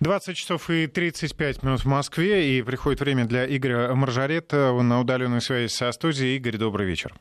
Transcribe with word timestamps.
20 0.00 0.34
часов 0.34 0.70
и 0.70 0.86
35 0.86 1.62
минут 1.62 1.80
в 1.80 1.84
Москве, 1.86 2.56
и 2.56 2.62
приходит 2.62 3.00
время 3.00 3.26
для 3.26 3.44
Игоря 3.44 3.94
Маржарета. 3.94 4.72
На 4.72 4.98
удаленной 4.98 5.42
связи 5.42 5.70
со 5.70 5.92
студией. 5.92 6.36
Игорь, 6.36 6.56
добрый 6.56 6.86
вечер. 6.86 7.14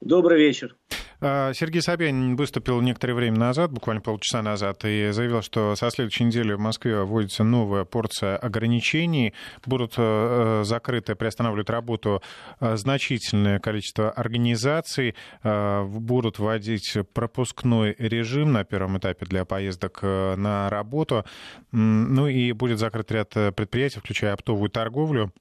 Добрый 0.00 0.38
вечер. 0.38 0.76
А, 1.24 1.52
Сергей 1.54 1.80
Собянин 1.80 2.34
выступил 2.34 2.80
некоторое 2.80 3.14
время 3.14 3.38
назад, 3.38 3.70
буквально 3.70 4.00
полчаса 4.00 4.42
назад, 4.42 4.84
и 4.84 5.10
заявил, 5.12 5.40
что 5.40 5.76
со 5.76 5.88
следующей 5.90 6.24
недели 6.24 6.52
в 6.52 6.58
Москве 6.58 7.02
вводится 7.02 7.44
новая 7.44 7.84
порция 7.84 8.36
ограничений. 8.36 9.32
Будут 9.64 9.94
э, 9.98 10.02
э, 10.02 10.64
закрыты, 10.64 11.14
приостанавливать 11.14 11.70
работу 11.70 12.22
э, 12.58 12.76
значительное 12.76 13.60
количество 13.60 14.10
организаций, 14.10 15.14
будут 15.42 16.38
вводить 16.38 16.96
пропускной 17.12 17.94
режим 17.98 18.52
на 18.52 18.64
первом 18.64 18.98
этапе 18.98 19.26
для 19.26 19.44
поездок 19.44 20.02
на 20.02 20.68
работу. 20.70 21.24
Ну 21.70 22.26
и 22.26 22.52
будет 22.52 22.78
закрыт 22.78 23.12
ряд 23.12 23.30
предприятий, 23.30 24.00
включая 24.00 24.32
оптовую 24.32 24.70
торговлю. 24.70 25.32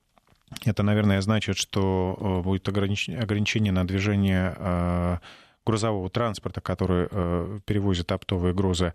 Это, 0.65 0.83
наверное, 0.83 1.21
значит, 1.21 1.57
что 1.57 2.41
будет 2.43 2.67
ограничение 2.67 3.71
на 3.71 3.87
движение 3.87 5.19
грузового 5.65 6.09
транспорта, 6.09 6.61
который 6.61 7.07
э, 7.09 7.59
перевозит 7.65 8.11
оптовые 8.11 8.53
грузы, 8.53 8.93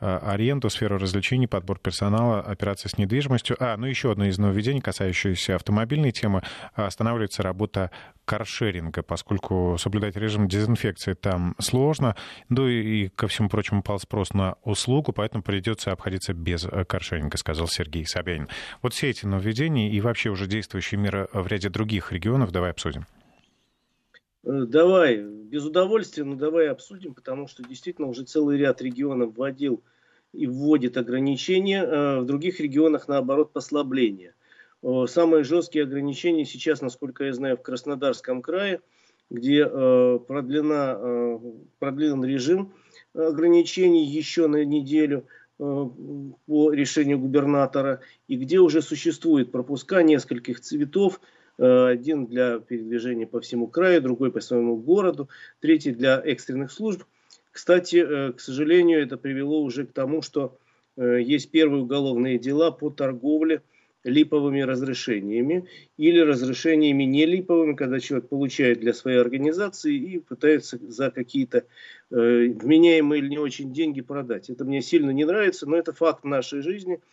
э, 0.00 0.18
аренду, 0.18 0.68
сферу 0.68 0.98
развлечений, 0.98 1.46
подбор 1.46 1.78
персонала, 1.78 2.40
операции 2.40 2.88
с 2.88 2.98
недвижимостью. 2.98 3.56
А, 3.60 3.76
ну 3.76 3.86
еще 3.86 4.10
одно 4.12 4.24
из 4.26 4.38
нововведений, 4.38 4.80
касающееся 4.80 5.54
автомобильной 5.54 6.10
темы, 6.10 6.42
останавливается 6.74 7.42
работа 7.42 7.90
каршеринга, 8.24 9.02
поскольку 9.02 9.76
соблюдать 9.78 10.16
режим 10.16 10.48
дезинфекции 10.48 11.14
там 11.14 11.54
сложно, 11.60 12.16
ну 12.48 12.66
и, 12.66 13.08
ко 13.08 13.28
всему 13.28 13.48
прочему, 13.48 13.80
упал 13.80 13.98
спрос 14.00 14.34
на 14.34 14.56
услугу, 14.64 15.12
поэтому 15.12 15.42
придется 15.42 15.92
обходиться 15.92 16.34
без 16.34 16.64
э, 16.64 16.84
каршеринга, 16.84 17.36
сказал 17.38 17.68
Сергей 17.68 18.06
Собянин. 18.06 18.48
Вот 18.82 18.92
все 18.92 19.10
эти 19.10 19.24
нововведения 19.24 19.90
и 19.90 20.00
вообще 20.00 20.30
уже 20.30 20.46
действующие 20.46 20.98
меры 21.00 21.28
в 21.32 21.46
ряде 21.46 21.68
других 21.68 22.12
регионов 22.12 22.50
давай 22.50 22.70
обсудим. 22.70 23.06
Э, 24.48 24.64
давай, 24.66 25.18
без 25.18 25.64
удовольствия, 25.64 26.24
но 26.24 26.34
давай 26.34 26.68
обсудим, 26.68 27.14
потому 27.14 27.46
что 27.48 27.62
действительно 27.62 28.08
уже 28.08 28.24
целый 28.24 28.56
ряд 28.56 28.80
регионов 28.80 29.36
вводил 29.36 29.82
и 30.32 30.46
вводит 30.46 30.96
ограничения, 30.96 31.82
а 31.82 32.20
в 32.20 32.26
других 32.26 32.58
регионах, 32.60 33.08
наоборот, 33.08 33.52
послабления. 33.52 34.34
Самые 35.06 35.42
жесткие 35.42 35.84
ограничения 35.84 36.44
сейчас, 36.44 36.80
насколько 36.80 37.24
я 37.24 37.32
знаю, 37.34 37.56
в 37.56 37.62
Краснодарском 37.62 38.42
крае, 38.42 38.80
где 39.28 39.68
э, 39.68 40.18
продлена, 40.26 40.96
э, 40.98 41.38
продлен 41.78 42.24
режим 42.24 42.72
ограничений 43.12 44.06
еще 44.06 44.46
на 44.46 44.64
неделю 44.64 45.26
по 45.58 46.72
решению 46.72 47.18
губернатора, 47.18 48.00
и 48.28 48.36
где 48.36 48.60
уже 48.60 48.80
существует 48.80 49.50
пропуска 49.50 50.04
нескольких 50.04 50.60
цветов, 50.60 51.18
Э, 51.18 51.37
один 51.58 52.26
для 52.26 52.60
передвижения 52.60 53.26
по 53.26 53.40
всему 53.40 53.66
краю, 53.66 54.00
другой 54.00 54.30
по 54.30 54.40
своему 54.40 54.76
городу, 54.76 55.28
третий 55.60 55.92
для 55.92 56.20
экстренных 56.24 56.70
служб. 56.70 57.04
Кстати, 57.58 57.96
э, 57.96 58.32
к 58.32 58.40
сожалению, 58.40 59.02
это 59.02 59.16
привело 59.16 59.60
уже 59.62 59.84
к 59.84 59.92
тому, 59.92 60.22
что 60.22 60.56
э, 60.96 61.20
есть 61.20 61.50
первые 61.50 61.82
уголовные 61.82 62.38
дела 62.38 62.70
по 62.70 62.88
торговле 62.88 63.62
липовыми 64.04 64.60
разрешениями 64.60 65.66
или 65.96 66.20
разрешениями 66.20 67.02
не 67.02 67.26
липовыми, 67.26 67.74
когда 67.74 67.98
человек 67.98 68.28
получает 68.28 68.78
для 68.78 68.94
своей 68.94 69.18
организации 69.18 69.96
и 69.96 70.18
пытается 70.20 70.78
за 70.80 71.10
какие-то 71.10 71.64
э, 72.10 72.14
вменяемые 72.14 73.20
или 73.20 73.30
не 73.30 73.38
очень 73.38 73.72
деньги 73.72 74.02
продать. 74.02 74.50
Это 74.50 74.64
мне 74.64 74.80
сильно 74.80 75.10
не 75.10 75.24
нравится, 75.24 75.66
но 75.66 75.76
это 75.76 75.92
факт 75.92 76.22
нашей 76.22 76.62
жизни– 76.62 77.00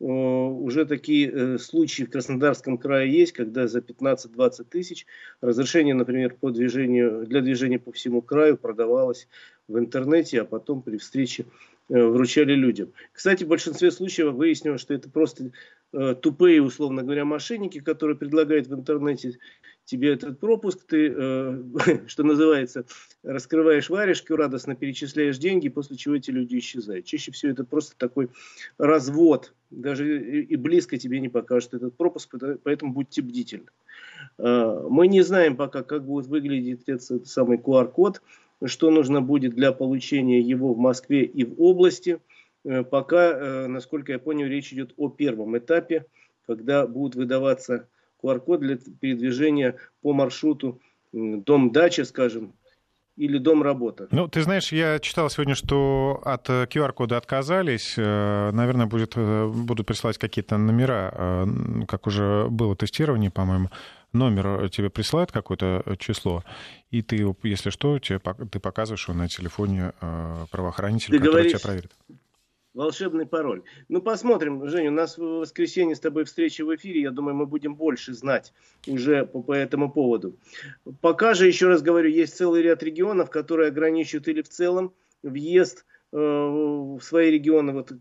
уже 0.00 0.86
такие 0.86 1.30
э, 1.30 1.58
случаи 1.58 2.04
в 2.04 2.10
Краснодарском 2.10 2.78
крае 2.78 3.10
есть, 3.12 3.32
когда 3.32 3.66
за 3.66 3.80
15-20 3.80 4.64
тысяч 4.64 5.06
разрешение, 5.40 5.94
например, 5.94 6.34
по 6.34 6.50
движению, 6.50 7.26
для 7.26 7.40
движения 7.40 7.80
по 7.80 7.90
всему 7.90 8.22
краю 8.22 8.56
продавалось 8.56 9.26
в 9.66 9.76
интернете, 9.76 10.42
а 10.42 10.44
потом 10.44 10.82
при 10.82 10.98
встрече 10.98 11.46
э, 11.88 12.00
вручали 12.00 12.52
людям. 12.54 12.92
Кстати, 13.12 13.42
в 13.42 13.48
большинстве 13.48 13.90
случаев 13.90 14.34
выяснилось, 14.34 14.80
что 14.80 14.94
это 14.94 15.10
просто 15.10 15.50
э, 15.92 16.14
тупые, 16.14 16.62
условно 16.62 17.02
говоря, 17.02 17.24
мошенники, 17.24 17.80
которые 17.80 18.16
предлагают 18.16 18.68
в 18.68 18.74
интернете 18.74 19.38
тебе 19.88 20.12
этот 20.12 20.38
пропуск, 20.38 20.84
ты, 20.86 21.12
э, 21.16 21.62
что 22.06 22.22
называется, 22.22 22.84
раскрываешь 23.22 23.88
варежку, 23.88 24.36
радостно 24.36 24.76
перечисляешь 24.76 25.38
деньги, 25.38 25.68
после 25.70 25.96
чего 25.96 26.14
эти 26.14 26.30
люди 26.30 26.58
исчезают. 26.58 27.06
Чаще 27.06 27.32
всего 27.32 27.52
это 27.52 27.64
просто 27.64 27.96
такой 27.96 28.28
развод, 28.76 29.54
даже 29.70 30.42
и 30.42 30.56
близко 30.56 30.98
тебе 30.98 31.20
не 31.20 31.28
покажут 31.28 31.74
этот 31.74 31.96
пропуск, 31.96 32.34
поэтому 32.62 32.92
будьте 32.92 33.22
бдительны. 33.22 33.68
Э, 34.38 34.86
мы 34.88 35.08
не 35.08 35.22
знаем 35.22 35.56
пока, 35.56 35.82
как 35.82 36.04
будет 36.04 36.26
выглядеть 36.26 36.82
этот 36.86 37.26
самый 37.26 37.56
QR-код, 37.56 38.20
что 38.66 38.90
нужно 38.90 39.22
будет 39.22 39.54
для 39.54 39.72
получения 39.72 40.40
его 40.40 40.74
в 40.74 40.78
Москве 40.78 41.24
и 41.24 41.44
в 41.44 41.60
области. 41.62 42.20
Э, 42.64 42.84
пока, 42.84 43.30
э, 43.30 43.66
насколько 43.68 44.12
я 44.12 44.18
понял, 44.18 44.46
речь 44.46 44.70
идет 44.70 44.92
о 44.98 45.08
первом 45.08 45.56
этапе, 45.56 46.04
когда 46.46 46.86
будут 46.86 47.14
выдаваться 47.14 47.88
QR-код 48.22 48.60
для 48.60 48.76
передвижения 48.76 49.76
по 50.02 50.12
маршруту 50.12 50.80
дом-дача, 51.12 52.04
скажем, 52.04 52.54
или 53.18 53.38
дом-работа. 53.38 54.06
Ну, 54.12 54.28
ты 54.28 54.42
знаешь, 54.42 54.72
я 54.72 55.00
читал 55.00 55.28
сегодня, 55.28 55.56
что 55.56 56.20
от 56.24 56.48
QR-кода 56.48 57.16
отказались. 57.16 57.94
Э, 57.96 58.50
наверное, 58.52 58.86
будет, 58.86 59.14
э, 59.16 59.46
будут 59.48 59.86
присылать 59.86 60.18
какие-то 60.18 60.56
номера, 60.56 61.12
э, 61.12 61.46
как 61.88 62.06
уже 62.06 62.46
было 62.48 62.76
тестирование, 62.76 63.30
по-моему. 63.30 63.70
Номер 64.12 64.70
тебе 64.70 64.88
присылают 64.88 65.32
какое-то 65.32 65.82
число, 65.98 66.42
и 66.90 67.02
ты, 67.02 67.26
если 67.42 67.70
что, 67.70 67.98
тебе, 67.98 68.20
ты 68.50 68.58
показываешь 68.58 69.06
его 69.06 69.18
на 69.18 69.28
телефоне 69.28 69.92
правоохранителя, 70.50 71.12
ты 71.12 71.18
который 71.18 71.32
говоришь... 71.32 71.52
тебя 71.52 71.60
проверит 71.60 71.92
волшебный 72.78 73.26
пароль. 73.26 73.64
Ну, 73.88 74.00
посмотрим, 74.00 74.68
Женя, 74.68 74.90
у 74.90 74.94
нас 74.94 75.18
в 75.18 75.40
воскресенье 75.40 75.96
с 75.96 76.00
тобой 76.00 76.24
встреча 76.24 76.64
в 76.64 76.74
эфире, 76.76 77.02
я 77.02 77.10
думаю, 77.10 77.34
мы 77.34 77.44
будем 77.44 77.74
больше 77.74 78.14
знать 78.14 78.52
уже 78.86 79.26
по, 79.26 79.42
по 79.42 79.52
этому 79.52 79.90
поводу. 79.90 80.36
Пока 81.00 81.34
же, 81.34 81.48
еще 81.48 81.66
раз 81.66 81.82
говорю, 81.82 82.08
есть 82.08 82.36
целый 82.36 82.62
ряд 82.62 82.84
регионов, 82.84 83.30
которые 83.30 83.68
ограничивают 83.68 84.28
или 84.28 84.42
в 84.42 84.48
целом 84.48 84.94
въезд 85.24 85.86
э, 86.12 86.16
в 86.16 87.00
свои 87.00 87.32
регионы, 87.32 87.72
вот 87.72 87.92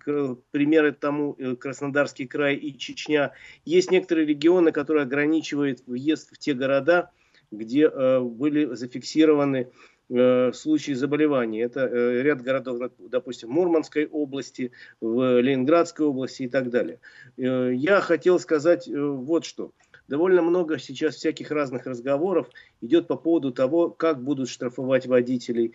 примеры 0.52 0.92
тому 0.92 1.36
э, 1.40 1.56
Краснодарский 1.56 2.28
край 2.28 2.56
и 2.56 2.78
Чечня. 2.78 3.34
Есть 3.66 3.90
некоторые 3.90 4.28
регионы, 4.28 4.72
которые 4.72 5.04
ограничивают 5.04 5.82
въезд 5.88 6.30
в 6.32 6.38
те 6.38 6.54
города, 6.54 7.10
где 7.50 7.88
э, 7.88 8.20
были 8.20 8.76
зафиксированы 8.76 9.72
Э, 10.10 10.54
случаи 10.54 10.94
заболеваний. 10.94 11.60
Это 11.60 11.82
э, 11.82 12.22
ряд 12.22 12.42
городов, 12.42 12.92
допустим, 12.98 13.50
в 13.50 13.52
Мурманской 13.52 14.06
области, 14.06 14.72
в 15.02 15.42
Ленинградской 15.42 16.06
области 16.06 16.44
и 16.44 16.48
так 16.48 16.70
далее. 16.70 17.02
Э, 17.36 17.74
я 17.74 18.00
хотел 18.00 18.40
сказать 18.40 18.88
вот 18.88 19.44
что. 19.44 19.74
Довольно 20.08 20.42
много 20.42 20.80
сейчас 20.80 21.16
всяких 21.16 21.52
разных 21.52 21.86
разговоров 21.86 22.50
идет 22.80 23.08
по 23.08 23.18
поводу 23.18 23.52
того, 23.52 23.90
как 23.90 24.24
будут 24.24 24.48
штрафовать 24.48 25.08
водителей, 25.08 25.74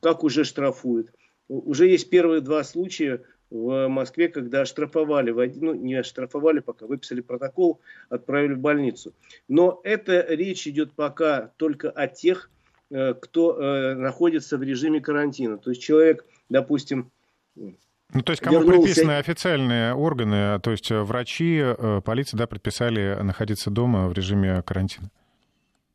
как 0.00 0.24
уже 0.24 0.44
штрафуют. 0.44 1.12
Уже 1.48 1.86
есть 1.86 2.08
первые 2.08 2.40
два 2.40 2.64
случая 2.64 3.22
в 3.50 3.88
Москве, 3.88 4.28
когда 4.28 4.64
штрафовали, 4.64 5.32
ну 5.56 5.74
не 5.74 6.02
штрафовали 6.02 6.60
пока, 6.60 6.86
выписали 6.86 7.20
протокол, 7.20 7.80
отправили 8.08 8.54
в 8.54 8.60
больницу. 8.60 9.12
Но 9.48 9.82
это 9.84 10.24
речь 10.30 10.66
идет 10.66 10.92
пока 10.92 11.52
только 11.58 11.90
о 11.90 12.06
тех, 12.06 12.48
кто 12.90 13.56
э, 13.56 13.94
находится 13.94 14.58
в 14.58 14.62
режиме 14.62 15.00
карантина. 15.00 15.58
То 15.58 15.70
есть 15.70 15.82
человек, 15.82 16.24
допустим, 16.48 17.10
ну, 17.54 18.22
то 18.24 18.32
есть 18.32 18.42
кому 18.42 18.58
вернулся... 18.58 18.82
приписаны 18.82 19.12
официальные 19.12 19.94
органы, 19.94 20.58
то 20.60 20.72
есть 20.72 20.90
э, 20.90 21.00
врачи, 21.00 21.62
полиция, 22.04 22.38
да, 22.38 22.46
предписали 22.46 23.16
находиться 23.22 23.70
дома 23.70 24.08
в 24.08 24.12
режиме 24.12 24.62
карантина? 24.62 25.10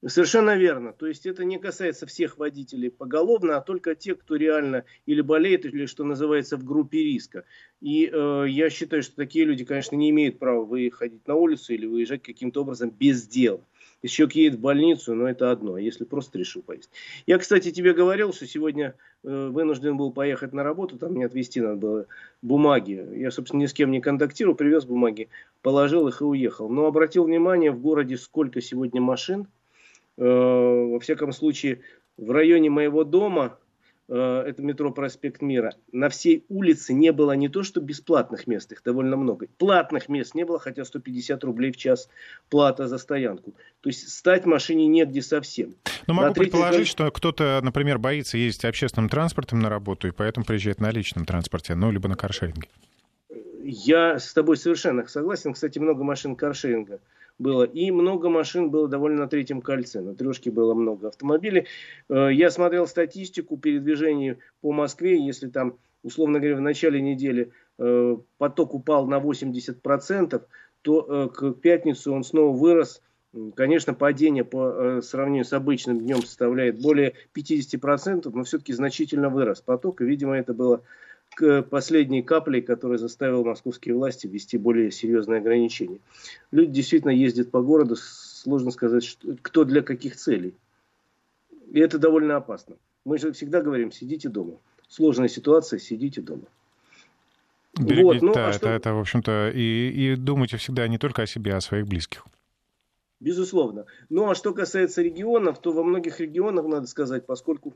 Совершенно 0.08 0.56
верно. 0.56 0.94
То 0.94 1.08
есть 1.08 1.26
это 1.26 1.44
не 1.46 1.58
касается 1.58 2.06
всех 2.06 2.38
водителей 2.38 2.92
поголовно, 2.92 3.58
а 3.58 3.62
только 3.62 3.96
тех, 3.96 4.20
кто 4.20 4.36
реально 4.36 4.86
или 5.08 5.22
болеет, 5.22 5.66
или 5.66 5.88
что 5.88 6.04
называется 6.04 6.58
в 6.58 6.64
группе 6.64 7.00
риска. 7.00 7.44
И 7.82 8.10
э, 8.12 8.46
я 8.48 8.70
считаю, 8.70 9.02
что 9.02 9.16
такие 9.16 9.46
люди, 9.46 9.66
конечно, 9.66 9.96
не 9.96 10.12
имеют 10.12 10.38
права 10.38 10.64
выходить 10.64 11.28
на 11.28 11.34
улицу 11.34 11.74
или 11.74 11.88
выезжать 11.88 12.22
каким-то 12.22 12.62
образом 12.62 12.92
без 12.92 13.28
дела. 13.28 13.62
Если 14.06 14.18
человек 14.18 14.36
едет 14.36 14.60
в 14.60 14.62
больницу, 14.62 15.16
но 15.16 15.28
это 15.28 15.50
одно, 15.50 15.80
если 15.80 16.04
просто 16.04 16.38
решил 16.38 16.62
поесть. 16.62 16.92
Я, 17.26 17.40
кстати, 17.40 17.72
тебе 17.72 17.92
говорил, 17.92 18.34
что 18.34 18.46
сегодня 18.46 18.94
э, 19.24 19.48
вынужден 19.48 19.98
был 19.98 20.12
поехать 20.12 20.54
на 20.54 20.62
работу, 20.62 21.00
там 21.00 21.14
мне 21.14 21.26
отвезти 21.26 21.60
надо 21.60 21.76
было 21.78 22.06
бумаги. 22.44 23.04
Я, 23.16 23.32
собственно, 23.32 23.62
ни 23.62 23.66
с 23.66 23.74
кем 23.74 23.90
не 23.90 24.02
контактировал, 24.02 24.56
привез 24.56 24.86
бумаги, 24.86 25.30
положил 25.64 26.08
их 26.08 26.22
и 26.22 26.24
уехал. 26.24 26.70
Но 26.70 26.86
обратил 26.86 27.24
внимание, 27.24 27.72
в 27.72 27.80
городе 27.80 28.16
сколько 28.18 28.62
сегодня 28.62 29.02
машин. 29.02 29.48
Э, 30.18 30.24
во 30.24 31.00
всяком 31.00 31.32
случае, 31.32 31.82
в 32.18 32.30
районе 32.30 32.70
моего 32.70 33.06
дома 33.06 33.58
это 34.08 34.62
метро 34.62 34.92
Проспект 34.92 35.42
Мира, 35.42 35.74
на 35.92 36.10
всей 36.10 36.46
улице 36.50 36.94
не 36.94 37.12
было 37.12 37.32
не 37.32 37.50
то 37.50 37.64
что 37.64 37.82
бесплатных 37.82 38.46
мест, 38.46 38.72
их 38.72 38.84
довольно 38.84 39.18
много, 39.18 39.48
платных 39.58 40.10
мест 40.10 40.36
не 40.36 40.46
было, 40.46 40.60
хотя 40.60 40.86
150 40.86 41.44
рублей 41.44 41.72
в 41.72 41.78
час 41.78 42.10
плата 42.50 42.88
за 42.88 42.98
стоянку. 42.98 43.56
То 43.82 43.90
есть 43.90 44.10
стать 44.10 44.46
машине 44.46 44.88
негде 44.88 45.22
совсем. 45.22 45.76
Но 46.08 46.14
могу 46.14 46.34
предположить, 46.34 46.82
этаж... 46.82 46.90
что 46.90 47.12
кто-то, 47.12 47.60
например, 47.64 47.98
боится 47.98 48.38
ездить 48.38 48.66
общественным 48.66 49.10
транспортом 49.10 49.60
на 49.60 49.70
работу 49.70 50.08
и 50.08 50.12
поэтому 50.12 50.46
приезжает 50.46 50.80
на 50.80 50.92
личном 50.92 51.26
транспорте, 51.26 51.74
ну, 51.74 51.92
либо 51.92 52.08
на 52.08 52.16
каршеринге. 52.16 52.70
Я 53.64 54.20
с 54.20 54.32
тобой 54.34 54.58
совершенно 54.58 55.08
согласен. 55.08 55.54
Кстати, 55.54 55.80
много 55.80 56.04
машин 56.04 56.36
каршеринга 56.36 57.00
было. 57.38 57.64
И 57.64 57.92
много 57.92 58.30
машин 58.30 58.70
было 58.70 58.88
довольно 58.88 59.24
на 59.24 59.28
третьем 59.28 59.62
кольце. 59.62 60.02
На 60.02 60.16
трешке 60.16 60.52
было 60.52 60.74
много 60.74 61.10
автомобилей. 61.10 61.68
Э, 62.10 62.30
я 62.32 62.50
смотрел 62.50 62.88
статистику 62.88 63.58
передвижений 63.58 64.38
по 64.62 64.72
Москве. 64.72 65.24
Если 65.24 65.50
там, 65.50 65.78
условно 66.04 66.40
говоря, 66.40 66.58
в 66.58 66.62
начале 66.62 67.02
недели 67.02 67.52
э, 67.78 68.18
поток 68.38 68.74
упал 68.74 69.08
на 69.08 69.20
80%, 69.20 70.42
то 70.82 71.06
э, 71.08 71.30
к 71.30 71.54
пятницу 71.54 72.14
он 72.14 72.24
снова 72.24 72.56
вырос. 72.56 73.02
Конечно, 73.56 73.94
падение 73.94 74.46
по 74.46 75.02
сравнению 75.02 75.44
с 75.44 75.52
обычным 75.52 76.00
днем 76.00 76.22
составляет 76.22 76.82
более 76.82 77.16
50%, 77.36 78.32
но 78.34 78.44
все-таки 78.46 78.72
значительно 78.72 79.28
вырос 79.28 79.60
поток. 79.60 80.00
И, 80.00 80.06
видимо, 80.06 80.38
это 80.38 80.54
было 80.54 80.84
последней 81.70 82.22
каплей, 82.22 82.62
которая 82.62 82.98
заставила 82.98 83.44
московские 83.44 83.96
власти 83.96 84.28
ввести 84.28 84.58
более 84.58 84.92
серьезные 84.92 85.40
ограничения. 85.40 86.00
Люди 86.52 86.72
действительно 86.72 87.12
ездят 87.12 87.52
по 87.52 87.62
городу, 87.62 87.96
сложно 87.96 88.72
сказать, 88.72 89.04
что, 89.04 89.36
кто 89.42 89.64
для 89.64 89.82
каких 89.82 90.16
целей. 90.16 90.54
И 91.72 91.80
это 91.80 91.98
довольно 92.00 92.38
опасно. 92.38 92.76
Мы 93.06 93.18
же 93.18 93.32
всегда 93.34 93.62
говорим, 93.62 93.92
сидите 93.92 94.30
дома. 94.30 94.58
Сложная 94.88 95.28
ситуация, 95.28 95.80
сидите 95.80 96.22
дома. 96.22 96.44
Берегите, 97.78 98.04
вот, 98.04 98.22
ну, 98.22 98.34
да, 98.34 98.50
а 98.50 98.54
что... 98.54 98.68
это, 98.68 98.76
это, 98.76 98.94
в 98.94 99.00
общем-то, 99.00 99.52
и, 99.54 99.90
и 99.90 100.16
думайте 100.16 100.58
всегда 100.58 100.88
не 100.88 100.98
только 100.98 101.24
о 101.24 101.28
себе, 101.28 101.54
а 101.54 101.58
о 101.58 101.62
своих 101.62 101.88
близких. 101.88 102.26
Безусловно. 103.20 103.86
Ну, 104.10 104.30
а 104.30 104.36
что 104.36 104.54
касается 104.54 105.02
регионов, 105.02 105.60
то 105.60 105.72
во 105.72 105.84
многих 105.84 106.20
регионах, 106.20 106.66
надо 106.66 106.88
сказать, 106.88 107.26
поскольку 107.26 107.74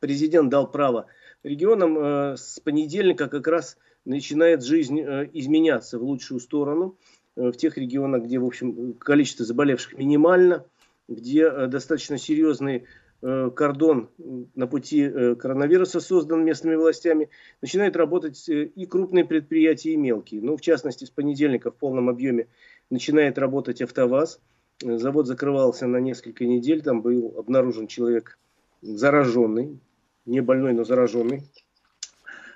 президент 0.00 0.50
дал 0.50 0.70
право 0.70 1.06
регионам 1.42 1.98
э, 1.98 2.36
с 2.36 2.60
понедельника 2.60 3.28
как 3.28 3.46
раз 3.46 3.76
начинает 4.04 4.64
жизнь 4.64 5.00
э, 5.00 5.28
изменяться 5.32 5.98
в 5.98 6.02
лучшую 6.02 6.40
сторону. 6.40 6.98
Э, 7.36 7.50
в 7.50 7.56
тех 7.56 7.78
регионах, 7.78 8.24
где, 8.24 8.38
в 8.38 8.44
общем, 8.44 8.94
количество 8.94 9.44
заболевших 9.44 9.96
минимально, 9.98 10.66
где 11.08 11.66
достаточно 11.66 12.18
серьезный 12.18 12.86
кордон 13.20 14.08
на 14.54 14.66
пути 14.66 15.34
коронавируса 15.34 16.00
создан 16.00 16.42
местными 16.42 16.76
властями, 16.76 17.28
начинают 17.60 17.94
работать 17.96 18.48
и 18.48 18.86
крупные 18.86 19.26
предприятия, 19.26 19.92
и 19.92 19.96
мелкие. 19.96 20.40
Ну, 20.40 20.56
в 20.56 20.62
частности, 20.62 21.04
с 21.04 21.10
понедельника 21.10 21.70
в 21.70 21.76
полном 21.76 22.08
объеме 22.08 22.46
начинает 22.88 23.36
работать 23.36 23.82
АвтоВАЗ. 23.82 24.40
Завод 24.82 25.26
закрывался 25.26 25.86
на 25.86 25.98
несколько 25.98 26.46
недель, 26.46 26.80
там 26.80 27.02
был 27.02 27.34
обнаружен 27.36 27.88
человек 27.88 28.38
зараженный, 28.80 29.80
не 30.26 30.40
больной, 30.40 30.72
но 30.72 30.84
зараженный. 30.84 31.42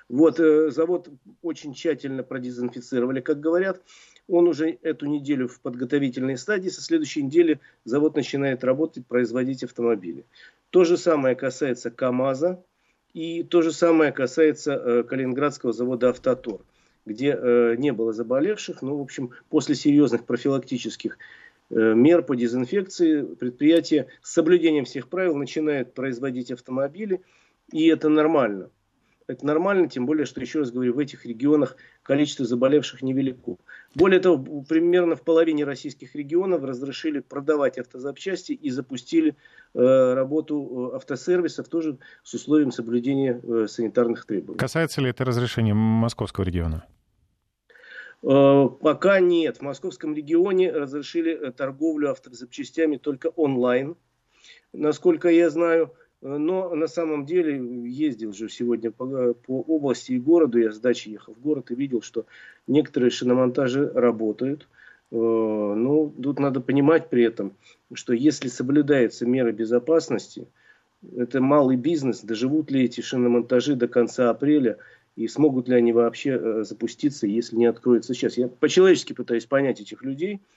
Вот, 0.07 0.39
э, 0.39 0.69
завод 0.69 1.09
очень 1.41 1.73
тщательно 1.73 2.23
продезинфицировали, 2.23 3.21
как 3.21 3.39
говорят. 3.39 3.81
Он 4.27 4.47
уже 4.47 4.77
эту 4.81 5.07
неделю 5.07 5.47
в 5.47 5.59
подготовительной 5.61 6.37
стадии. 6.37 6.69
Со 6.69 6.81
следующей 6.81 7.23
недели 7.23 7.59
завод 7.85 8.15
начинает 8.15 8.63
работать, 8.63 9.05
производить 9.07 9.63
автомобили. 9.63 10.25
То 10.69 10.83
же 10.83 10.97
самое 10.97 11.35
касается 11.35 11.89
КАМАЗа. 11.89 12.63
И 13.13 13.43
то 13.43 13.61
же 13.61 13.71
самое 13.71 14.11
касается 14.11 14.73
э, 14.73 15.03
Калининградского 15.03 15.71
завода 15.71 16.09
«Автотор», 16.09 16.59
где 17.05 17.31
э, 17.31 17.75
не 17.77 17.91
было 17.93 18.13
заболевших. 18.13 18.81
Но, 18.81 18.97
в 18.97 19.01
общем, 19.01 19.31
после 19.49 19.73
серьезных 19.73 20.25
профилактических 20.25 21.17
мер 21.71 22.21
по 22.21 22.35
дезинфекции 22.35 23.23
предприятие 23.23 24.09
с 24.21 24.33
соблюдением 24.33 24.85
всех 24.85 25.07
правил 25.07 25.35
начинает 25.35 25.95
производить 25.95 26.51
автомобили– 26.51 27.21
и 27.71 27.87
это 27.87 28.09
нормально. 28.09 28.69
Это 29.27 29.43
нормально, 29.43 29.89
тем 29.89 30.05
более, 30.05 30.25
что, 30.25 30.39
еще 30.39 30.59
раз 30.59 30.71
говорю, 30.71 30.93
в 30.93 30.99
этих 30.99 31.25
регионах 31.25 31.77
количество 32.03 32.45
заболевших 32.45 33.01
невелико. 33.01 33.57
Более 33.95 34.19
того, 34.19 34.61
примерно 34.61 35.15
в 35.15 35.23
половине 35.23 35.65
российских 35.65 36.15
регионов 36.15 36.63
разрешили 36.63 37.21
продавать 37.21 37.79
автозапчасти 37.79 38.51
и 38.51 38.69
запустили 38.69 39.35
э, 39.73 40.13
работу 40.13 40.91
э, 40.93 40.95
автосервисов 40.97 41.67
тоже 41.69 41.97
с 42.21 42.35
условием 42.35 42.71
соблюдения 42.71 43.41
э, 43.41 43.65
санитарных 43.67 44.25
требований. 44.25 44.59
Касается 44.59 45.01
ли 45.01 45.09
это 45.09 45.25
разрешения 45.25 45.73
московского 45.73 46.43
региона? 46.43 46.85
Э, 48.21 48.69
пока 48.79 49.19
нет. 49.19 49.57
В 49.57 49.61
московском 49.61 50.13
регионе 50.13 50.71
разрешили 50.71 51.31
э, 51.31 51.51
торговлю 51.51 52.11
автозапчастями 52.11 52.97
только 52.97 53.27
онлайн, 53.27 53.95
насколько 54.71 55.29
я 55.29 55.49
знаю. 55.49 55.95
Но 56.27 56.73
на 56.73 56.87
самом 56.87 57.23
деле 57.27 57.55
ездил 57.87 58.33
же 58.33 58.49
сегодня 58.49 58.89
по, 58.89 59.35
по 59.35 59.61
области 59.61 60.13
и 60.13 60.19
городу, 60.19 60.57
я 60.57 60.71
с 60.71 60.79
дачи 60.79 61.09
ехал 61.09 61.35
в 61.35 61.39
город 61.39 61.69
и 61.69 61.75
видел, 61.75 62.01
что 62.01 62.25
некоторые 62.65 63.11
шиномонтажи 63.11 63.91
работают. 63.93 64.67
Э, 65.11 65.15
ну, 65.15 66.11
тут 66.21 66.39
надо 66.39 66.61
понимать 66.61 67.11
при 67.11 67.23
этом, 67.23 67.53
что 67.93 68.13
если 68.13 68.47
соблюдаются 68.47 69.27
меры 69.27 69.51
безопасности, 69.51 70.47
это 71.15 71.41
малый 71.41 71.77
бизнес, 71.77 72.21
доживут 72.21 72.71
ли 72.71 72.85
эти 72.85 73.01
шиномонтажи 73.01 73.75
до 73.75 73.87
конца 73.87 74.31
апреля 74.31 74.79
и 75.15 75.27
смогут 75.27 75.67
ли 75.67 75.75
они 75.75 75.93
вообще 75.93 76.31
э, 76.31 76.63
запуститься, 76.63 77.27
если 77.27 77.55
не 77.55 77.65
откроется 77.65 78.13
сейчас. 78.13 78.37
Я 78.37 78.47
по-человечески 78.47 79.13
пытаюсь 79.13 79.45
понять 79.45 79.79
этих 79.79 80.03
людей– 80.03 80.41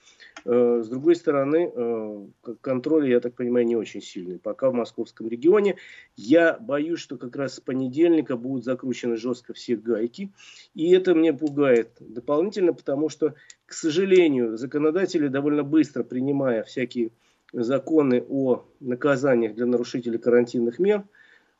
Э, 0.45 0.81
с 0.83 0.87
другой 0.87 1.15
стороны, 1.15 1.71
э, 1.73 2.27
контроль, 2.61 3.09
я 3.09 3.19
так 3.19 3.35
понимаю, 3.35 3.65
не 3.65 3.75
очень 3.75 4.01
сильный. 4.01 4.39
Пока 4.39 4.69
в 4.69 4.73
московском 4.73 5.27
регионе. 5.27 5.75
Я 6.15 6.57
боюсь, 6.59 6.99
что 6.99 7.17
как 7.17 7.35
раз 7.35 7.55
с 7.55 7.59
понедельника 7.59 8.37
будут 8.37 8.65
закручены 8.65 9.17
жестко 9.17 9.53
все 9.53 9.75
гайки. 9.75 10.31
И 10.73 10.91
это 10.91 11.15
мне 11.15 11.33
пугает 11.33 11.91
дополнительно, 11.99 12.73
потому 12.73 13.09
что, 13.09 13.35
к 13.65 13.73
сожалению, 13.73 14.57
законодатели 14.57 15.27
довольно 15.27 15.63
быстро, 15.63 16.03
принимая 16.03 16.63
всякие 16.63 17.11
законы 17.51 18.23
о 18.29 18.63
наказаниях 18.79 19.55
для 19.55 19.65
нарушителей 19.65 20.19
карантинных 20.19 20.79
мер, 20.79 21.03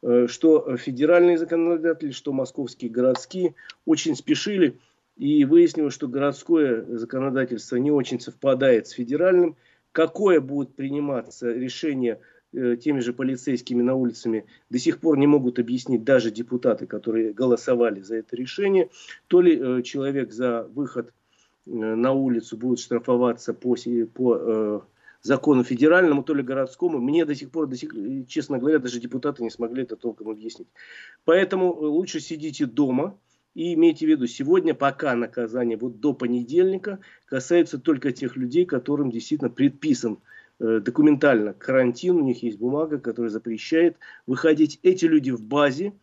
что 0.01 0.77
федеральные 0.77 1.38
законодатели, 1.38 2.12
что 2.12 2.32
московские 2.32 2.89
городские 2.89 3.56
очень 3.86 4.15
спешили 4.15 4.79
и 5.20 5.44
выяснилось, 5.44 5.94
что 5.94 6.08
городское 6.08 6.86
законодательство 6.98 7.75
не 7.75 7.91
очень 7.91 8.22
совпадает 8.22 8.88
с 8.88 8.91
федеральным. 8.91 9.58
Какое 9.91 10.39
будет 10.39 10.74
приниматься 10.75 11.51
решение 11.51 12.22
э, 12.53 12.77
теми 12.77 13.01
же 13.01 13.12
полицейскими 13.12 13.82
на 13.82 13.96
улицами, 13.96 14.46
до 14.70 14.79
сих 14.79 15.00
пор 15.00 15.18
не 15.18 15.27
могут 15.27 15.60
объяснить 15.60 16.06
даже 16.06 16.32
депутаты, 16.32 16.88
которые 16.88 17.34
голосовали 17.34 18.00
за 18.00 18.15
это 18.15 18.38
решение. 18.38 18.89
То 19.27 19.41
ли 19.41 19.60
э, 19.60 19.82
человек 19.82 20.32
за 20.32 20.63
выход 20.74 21.12
э, 21.65 21.72
на 21.72 22.13
улицу 22.13 22.56
будет 22.56 22.79
штрафоваться 22.79 23.53
по, 23.53 23.75
по 24.13 24.38
э, 24.39 24.79
закону 25.22 25.64
федеральному, 25.64 26.24
то 26.24 26.34
ли 26.34 26.44
городскому. 26.44 27.00
Мне 27.00 27.26
до 27.26 27.36
сих 27.36 27.52
пор, 27.52 27.68
до 27.68 27.76
сих, 27.76 27.94
честно 28.28 28.58
говоря, 28.58 28.80
даже 28.80 29.00
депутаты 29.00 29.44
не 29.44 29.50
смогли 29.50 29.84
это 29.84 29.96
толком 29.96 30.30
объяснить. 30.30 30.70
Поэтому 31.26 31.74
лучше 31.74 32.20
сидите 32.20 32.66
дома, 32.66 33.18
и 33.56 33.74
имейте 33.74 34.06
в 34.06 34.10
виду, 34.10 34.28
сегодня 34.28 34.74
пока 34.74 35.16
наказание 35.16 35.78
вот 35.78 36.00
до 36.00 36.14
понедельника 36.14 37.00
касается 37.26 37.80
только 37.80 38.12
тех 38.12 38.38
людей, 38.38 38.66
которым 38.66 39.12
действительно 39.12 39.50
предписан 39.50 40.20
э, 40.60 40.80
документально 40.80 41.54
карантин, 41.54 42.18
у 42.18 42.24
них 42.24 42.44
есть 42.44 42.60
бумага, 42.60 43.00
которая 43.00 43.32
запрещает 43.32 43.98
выходить. 44.28 44.80
Эти 44.84 45.06
люди 45.06 45.32
в 45.32 45.42
базе. 45.42 45.94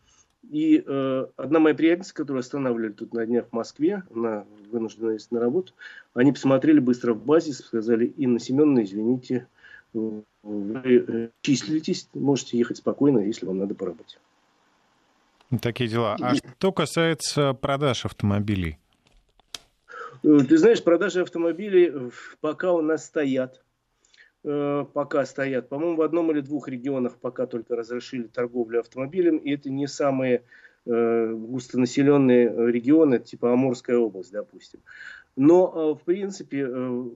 И 0.49 0.83
э, 0.85 1.25
одна 1.35 1.59
моя 1.59 1.75
приятельница, 1.75 2.13
которую 2.13 2.39
останавливали 2.39 2.93
тут 2.93 3.13
на 3.13 3.25
днях 3.25 3.47
в 3.49 3.53
Москве, 3.53 4.03
она 4.13 4.45
вынуждена 4.71 5.11
ездить 5.11 5.31
на 5.31 5.39
работу, 5.39 5.73
они 6.13 6.31
посмотрели 6.31 6.79
быстро 6.79 7.13
в 7.13 7.23
базе, 7.23 7.53
сказали, 7.53 8.05
Инна 8.05 8.39
Семеновна, 8.39 8.83
извините, 8.83 9.47
вы 9.93 10.23
э, 10.43 11.29
числитесь, 11.41 12.07
можете 12.13 12.57
ехать 12.57 12.77
спокойно, 12.77 13.19
если 13.19 13.45
вам 13.45 13.57
надо 13.57 13.75
поработать. 13.75 14.19
Такие 15.61 15.89
дела. 15.89 16.17
А 16.21 16.35
что 16.35 16.71
касается 16.71 17.53
продаж 17.53 18.05
автомобилей? 18.05 18.77
Э, 20.23 20.39
ты 20.47 20.57
знаешь, 20.57 20.83
продажи 20.83 21.21
автомобилей 21.21 22.11
пока 22.41 22.71
у 22.71 22.81
нас 22.81 23.05
стоят. 23.05 23.61
Э, 24.43 24.85
пока 24.93 25.25
стоят. 25.25 25.69
По-моему, 25.69 25.97
в 25.97 26.01
одном 26.01 26.31
или 26.31 26.41
двух 26.41 26.67
регионах 26.67 27.17
пока 27.17 27.47
только 27.47 27.75
разрешили 27.75 28.27
торговлю 28.27 28.79
автомобилем. 28.79 29.37
И 29.37 29.53
это 29.53 29.69
не 29.69 29.87
самые 29.87 30.43
густонаселенные 30.89 32.71
регионы, 32.71 33.19
типа 33.19 33.51
Амурская 33.51 33.97
область, 33.97 34.31
допустим. 34.31 34.79
Но, 35.35 35.95
в 35.95 36.01
принципе, 36.05 36.65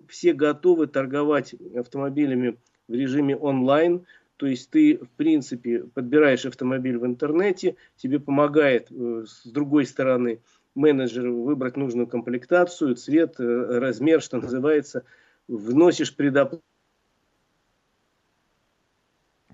все 0.09 0.33
готовы 0.33 0.87
торговать 0.87 1.55
автомобилями 1.73 2.57
в 2.89 2.93
режиме 2.93 3.37
онлайн. 3.37 4.05
То 4.41 4.47
есть 4.47 4.71
ты, 4.71 4.97
в 4.97 5.09
принципе, 5.17 5.83
подбираешь 5.83 6.47
автомобиль 6.47 6.97
в 6.97 7.05
интернете, 7.05 7.75
тебе 7.95 8.19
помогает 8.19 8.87
э, 8.89 9.23
с 9.27 9.45
другой 9.45 9.85
стороны 9.85 10.41
менеджер 10.73 11.29
выбрать 11.29 11.77
нужную 11.77 12.07
комплектацию, 12.07 12.95
цвет, 12.95 13.35
э, 13.39 13.43
размер, 13.79 14.19
что 14.19 14.37
называется, 14.37 15.03
вносишь 15.47 16.15
предоплату. 16.15 16.63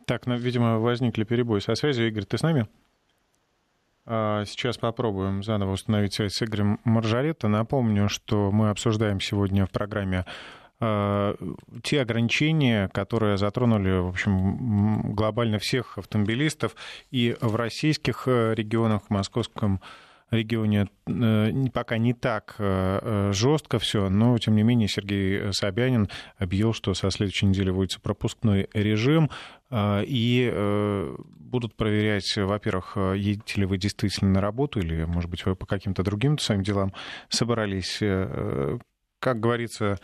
Так, 0.08 0.26
ну, 0.26 0.38
видимо, 0.38 0.80
возникли 0.80 1.26
перебои 1.26 1.60
со 1.60 1.76
связью. 1.76 2.08
Игорь, 2.08 2.24
ты 2.24 2.38
с 2.38 2.42
нами? 2.42 2.66
А, 4.06 4.46
сейчас 4.46 4.78
попробуем 4.78 5.44
заново 5.44 5.74
установить 5.74 6.14
связь 6.14 6.32
с 6.32 6.42
Игорем 6.44 6.80
Маржаретто. 6.86 7.50
Напомню, 7.50 8.08
что 8.08 8.50
мы 8.54 8.70
обсуждаем 8.70 9.20
сегодня 9.20 9.66
в 9.66 9.70
программе 9.70 10.26
а, 10.80 11.36
те 11.84 12.00
ограничения, 12.00 12.88
которые 12.88 13.36
затронули, 13.36 14.00
в 14.00 14.08
общем, 14.08 15.14
глобально 15.14 15.60
всех 15.60 15.98
автомобилистов 15.98 16.78
и 17.12 17.36
в 17.42 17.58
российских 17.58 18.30
э, 18.30 18.54
регионах, 18.56 19.02
в 19.08 19.10
московском 19.10 19.82
э, 20.32 21.70
пока 21.74 21.98
не 21.98 22.14
так 22.14 22.56
э, 22.60 23.32
жестко 23.34 23.80
все, 23.80 24.10
но 24.10 24.38
тем 24.38 24.56
не 24.56 24.64
менее 24.64 24.88
Сергей 24.88 25.54
Собянин 25.54 26.10
объявил, 26.38 26.74
что 26.74 26.94
со 26.94 27.10
следующей 27.10 27.46
недели 27.46 27.70
вводится 27.70 28.00
пропускной 28.00 28.70
режим 28.74 29.30
и 29.70 31.14
будут 31.28 31.76
проверять, 31.76 32.38
во-первых, 32.38 32.96
едете 33.16 33.60
ли 33.60 33.66
вы 33.66 33.78
действительно 33.78 34.32
на 34.32 34.42
работу 34.42 34.80
или, 34.80 35.04
может 35.04 35.30
быть, 35.30 35.46
вы 35.46 35.58
по 35.58 35.66
каким-то 35.66 36.04
другим 36.04 36.38
своим 36.38 36.64
делам 36.64 36.94
собрались. 37.28 38.00
Как 39.20 39.40
говорится, 39.42 40.00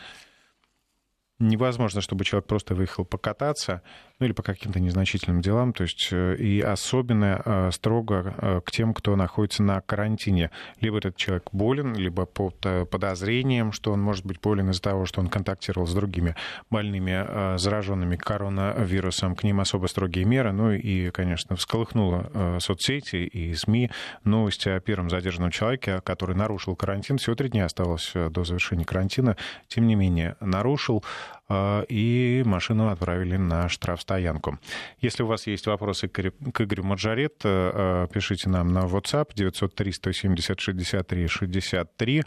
невозможно, 1.40 2.02
чтобы 2.02 2.24
человек 2.26 2.48
просто 2.48 2.76
выехал 2.76 3.06
покататься, 3.06 3.82
ну 4.20 4.28
или 4.28 4.34
по 4.34 4.44
каким-то 4.44 4.80
незначительным 4.80 5.42
делам, 5.42 5.74
то 5.74 5.84
есть 5.84 6.10
э, 6.12 6.36
и 6.36 6.62
особенно 6.62 7.42
э, 7.44 7.72
строго 7.72 8.36
э, 8.38 8.62
к 8.64 8.72
тем, 8.72 8.94
кто 8.94 9.16
находится 9.16 9.64
на 9.64 9.82
карантине. 9.82 10.52
Либо 10.80 11.00
этот 11.00 11.18
человек 11.18 11.50
болен, 11.52 11.96
либо 11.96 12.26
под 12.26 12.56
подозрением, 12.90 13.72
что 13.72 13.92
он 13.92 14.02
может 14.02 14.26
быть 14.26 14.40
болен 14.40 14.70
из-за 14.70 14.82
того, 14.82 15.06
что 15.06 15.20
он 15.20 15.28
контактировал 15.28 15.88
с 15.88 15.94
другими 15.94 16.36
больными, 16.70 17.58
зараженными 17.58 18.16
коронавирусом. 18.16 19.36
К 19.36 19.44
ним 19.44 19.60
особо 19.60 19.88
строгие 19.88 20.26
меры. 20.26 20.52
Ну 20.52 20.72
и, 20.72 21.10
конечно, 21.10 21.56
всколыхнуло 21.56 22.60
соцсети 22.60 23.18
и 23.18 23.54
СМИ 23.54 23.92
новости 24.24 24.70
о 24.70 24.80
первом 24.80 25.10
задержанном 25.10 25.52
человеке, 25.52 26.02
который 26.02 26.36
нарушил 26.36 26.76
карантин. 26.76 27.18
Всего 27.18 27.36
три 27.36 27.50
дня 27.50 27.66
осталось 27.66 28.12
до 28.14 28.44
завершения 28.44 28.86
карантина. 28.86 29.36
Тем 29.68 29.88
не 29.88 29.96
менее, 29.96 30.36
нарушил. 30.40 31.04
А, 31.54 31.86
и 31.88 32.42
машину 32.46 32.90
отправили 32.90 33.38
на 33.38 33.70
штрафстоянку. 33.70 34.58
Если 35.02 35.22
у 35.22 35.28
вас 35.28 35.46
есть 35.46 35.68
вопросы 35.68 36.08
к 36.08 36.20
Игорю 36.20 36.84
Маржарет, 36.84 37.42
э, 37.44 38.08
пишите 38.12 38.50
нам 38.50 38.74
на 38.74 38.86
WhatsApp 38.86 39.32
903 39.36 39.92
170 39.92 40.60
63 40.60 41.28
63. 41.28 42.24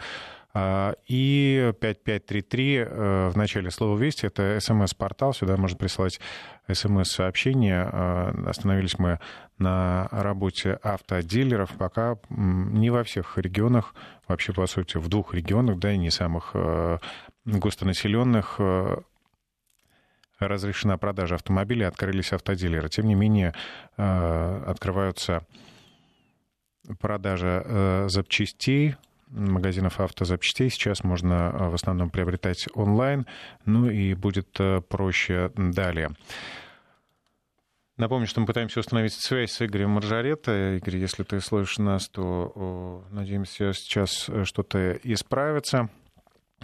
И 1.06 1.72
5533 1.80 2.76
э, 2.76 3.28
в 3.28 3.36
начале 3.36 3.70
слова 3.70 3.98
«Вести»— 3.98 4.26
это 4.28 4.58
смс-портал, 4.58 5.34
сюда 5.34 5.58
можно 5.58 5.76
присылать 5.76 6.18
смс-сообщения. 6.72 7.90
Э, 7.92 8.32
остановились 8.46 8.98
мы 8.98 9.20
на 9.58 10.08
работе 10.10 10.78
автодилеров, 10.82 11.72
пока 11.76 12.16
не 12.30 12.88
во 12.88 13.04
всех 13.04 13.36
регионах, 13.36 13.94
вообще, 14.28 14.54
по 14.54 14.66
сути, 14.66 14.96
в 14.96 15.08
двух 15.08 15.34
регионах, 15.34 15.78
да, 15.78 15.92
и 15.92 15.98
не 15.98 16.10
самых 16.10 16.54
густонаселенных, 17.44 18.58
разрешена 20.38 20.98
продажа 20.98 21.36
автомобилей, 21.36 21.84
открылись 21.84 22.32
автодилеры. 22.32 22.88
Тем 22.88 23.06
не 23.06 23.14
менее, 23.14 23.54
э, 23.96 24.64
открываются 24.66 25.46
продажа 27.00 27.62
э, 27.64 28.08
запчастей, 28.08 28.96
магазинов 29.28 29.98
автозапчастей 29.98 30.70
сейчас 30.70 31.02
можно 31.02 31.52
э, 31.52 31.68
в 31.68 31.74
основном 31.74 32.10
приобретать 32.10 32.66
онлайн, 32.74 33.26
ну 33.64 33.90
и 33.90 34.14
будет 34.14 34.58
проще 34.88 35.50
далее. 35.56 36.10
Напомню, 37.96 38.26
что 38.26 38.40
мы 38.40 38.46
пытаемся 38.46 38.80
установить 38.80 39.14
связь 39.14 39.52
с 39.52 39.64
Игорем 39.64 39.90
Маржаретто. 39.90 40.76
Игорь, 40.76 40.98
если 40.98 41.22
ты 41.22 41.40
слышишь 41.40 41.78
нас, 41.78 42.10
то 42.10 43.06
надеемся, 43.10 43.72
сейчас 43.72 44.28
что-то 44.44 44.92
исправится. 45.02 45.88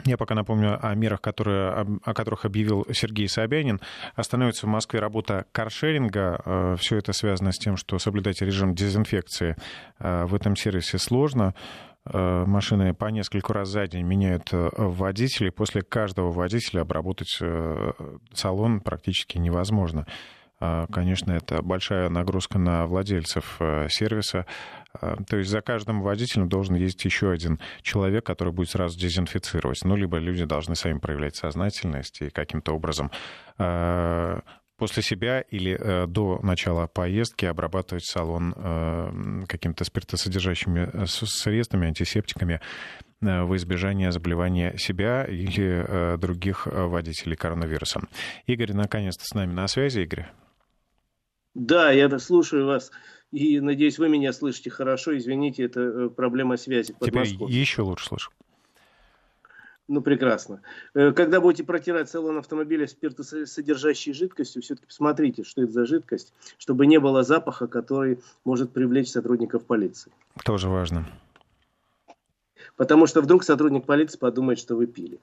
Я 0.04 0.16
пока 0.16 0.34
напомню 0.34 0.84
о 0.84 0.94
мерах, 0.94 1.20
которые, 1.20 1.70
о 2.02 2.14
которых 2.14 2.44
объявил 2.44 2.86
Сергей 2.92 3.28
Собянин. 3.28 3.80
Остановится 4.14 4.66
в 4.66 4.70
Москве 4.70 5.00
работа 5.00 5.46
каршеринга. 5.52 6.40
Э, 6.44 6.76
Все 6.78 6.96
это 6.96 7.12
связано 7.12 7.52
с 7.52 7.58
тем, 7.58 7.76
что 7.76 7.98
соблюдать 7.98 8.40
режим 8.42 8.74
дезинфекции 8.74 9.54
э, 9.98 10.24
в 10.24 10.34
этом 10.34 10.56
сервисе 10.56 10.98
сложно. 10.98 11.54
Э, 12.04 12.44
машины 12.46 12.94
по 12.94 13.06
несколько 13.06 13.52
раз 13.52 13.68
за 13.68 13.86
день 13.86 14.04
меняют 14.04 14.48
водителей. 14.50 15.52
После 15.52 15.82
каждого 15.82 16.32
водителя 16.32 16.80
обработать 16.80 17.38
салон 18.32 18.80
практически 18.80 19.38
невозможно. 19.38 20.06
Конечно, 20.92 21.32
это 21.32 21.60
большая 21.62 22.08
нагрузка 22.08 22.58
на 22.58 22.86
владельцев 22.86 23.58
сервиса. 23.88 24.46
А, 25.00 25.16
то 25.24 25.36
есть 25.36 25.50
за 25.50 25.60
каждым 25.60 26.02
водителем 26.02 26.48
должен 26.48 26.74
ездить 26.76 27.04
еще 27.04 27.30
один 27.30 27.58
человек, 27.82 28.24
который 28.24 28.52
будет 28.52 28.70
сразу 28.70 28.98
дезинфицировать. 28.98 29.80
Ну, 29.84 29.96
либо 29.96 30.18
люди 30.18 30.44
должны 30.44 30.74
сами 30.74 30.98
проявлять 30.98 31.36
сознательность 31.36 32.20
и 32.20 32.30
каким-то 32.30 32.72
образом 32.72 33.10
а, 33.58 34.40
после 34.76 35.02
себя 35.02 35.40
или 35.42 35.78
э, 35.78 36.06
до 36.06 36.40
начала 36.42 36.86
поездки 36.88 37.44
обрабатывать 37.44 38.04
салон 38.04 38.52
э, 38.56 39.44
какими-то 39.46 39.84
спиртосодержащими 39.84 40.90
э, 40.92 41.06
средствами, 41.06 41.86
антисептиками 41.86 42.60
во 43.20 43.56
избежание 43.56 44.10
заболевания 44.10 44.76
себя 44.76 45.22
или 45.22 46.16
других 46.16 46.66
водителей 46.66 47.36
коронавирусом. 47.36 48.08
Игорь, 48.46 48.72
наконец-то 48.72 49.24
с 49.24 49.32
нами 49.32 49.52
на 49.52 49.68
связи. 49.68 50.00
Игорь. 50.00 50.26
Да, 51.54 51.90
я 51.90 52.18
слушаю 52.18 52.66
вас. 52.66 52.90
И 53.30 53.60
надеюсь, 53.60 53.98
вы 53.98 54.08
меня 54.08 54.32
слышите 54.32 54.70
хорошо. 54.70 55.16
Извините, 55.16 55.64
это 55.64 55.80
э, 55.80 56.08
проблема 56.10 56.56
связи. 56.56 56.94
Теперь 57.00 57.26
еще 57.48 57.82
лучше 57.82 58.06
слышу. 58.06 58.30
Ну, 59.88 60.00
прекрасно. 60.00 60.62
Э, 60.94 61.12
когда 61.12 61.40
будете 61.40 61.64
протирать 61.64 62.08
салон 62.08 62.38
автомобиля 62.38 62.86
спиртосодержащей 62.86 64.12
жидкостью, 64.12 64.62
все-таки 64.62 64.86
посмотрите, 64.86 65.44
что 65.44 65.62
это 65.62 65.72
за 65.72 65.86
жидкость, 65.86 66.32
чтобы 66.58 66.86
не 66.86 67.00
было 67.00 67.22
запаха, 67.22 67.66
который 67.66 68.20
может 68.44 68.72
привлечь 68.72 69.10
сотрудников 69.10 69.64
полиции. 69.64 70.12
Тоже 70.44 70.68
важно. 70.68 71.06
Потому 72.76 73.06
что 73.06 73.20
вдруг 73.20 73.44
сотрудник 73.44 73.84
полиции 73.84 74.18
подумает, 74.18 74.58
что 74.58 74.76
вы 74.76 74.86
пили. 74.86 75.20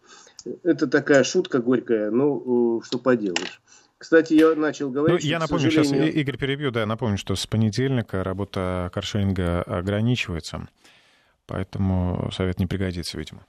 Это 0.63 0.87
такая 0.87 1.23
шутка 1.23 1.59
горькая, 1.59 2.11
ну, 2.11 2.81
что 2.83 2.99
поделаешь. 2.99 3.61
Кстати, 3.99 4.33
я 4.33 4.55
начал 4.55 4.89
говорить... 4.89 5.21
Ну, 5.21 5.29
я 5.29 5.39
напомню, 5.39 5.69
сожалению... 5.69 6.05
сейчас 6.05 6.15
Игорь 6.15 6.37
перебью, 6.37 6.71
да, 6.71 6.85
напомню, 6.85 7.17
что 7.17 7.35
с 7.35 7.45
понедельника 7.45 8.23
работа 8.23 8.89
каршеринга 8.93 9.61
ограничивается, 9.61 10.69
поэтому 11.45 12.31
совет 12.31 12.59
не 12.59 12.65
пригодится, 12.65 13.17
видимо. 13.17 13.45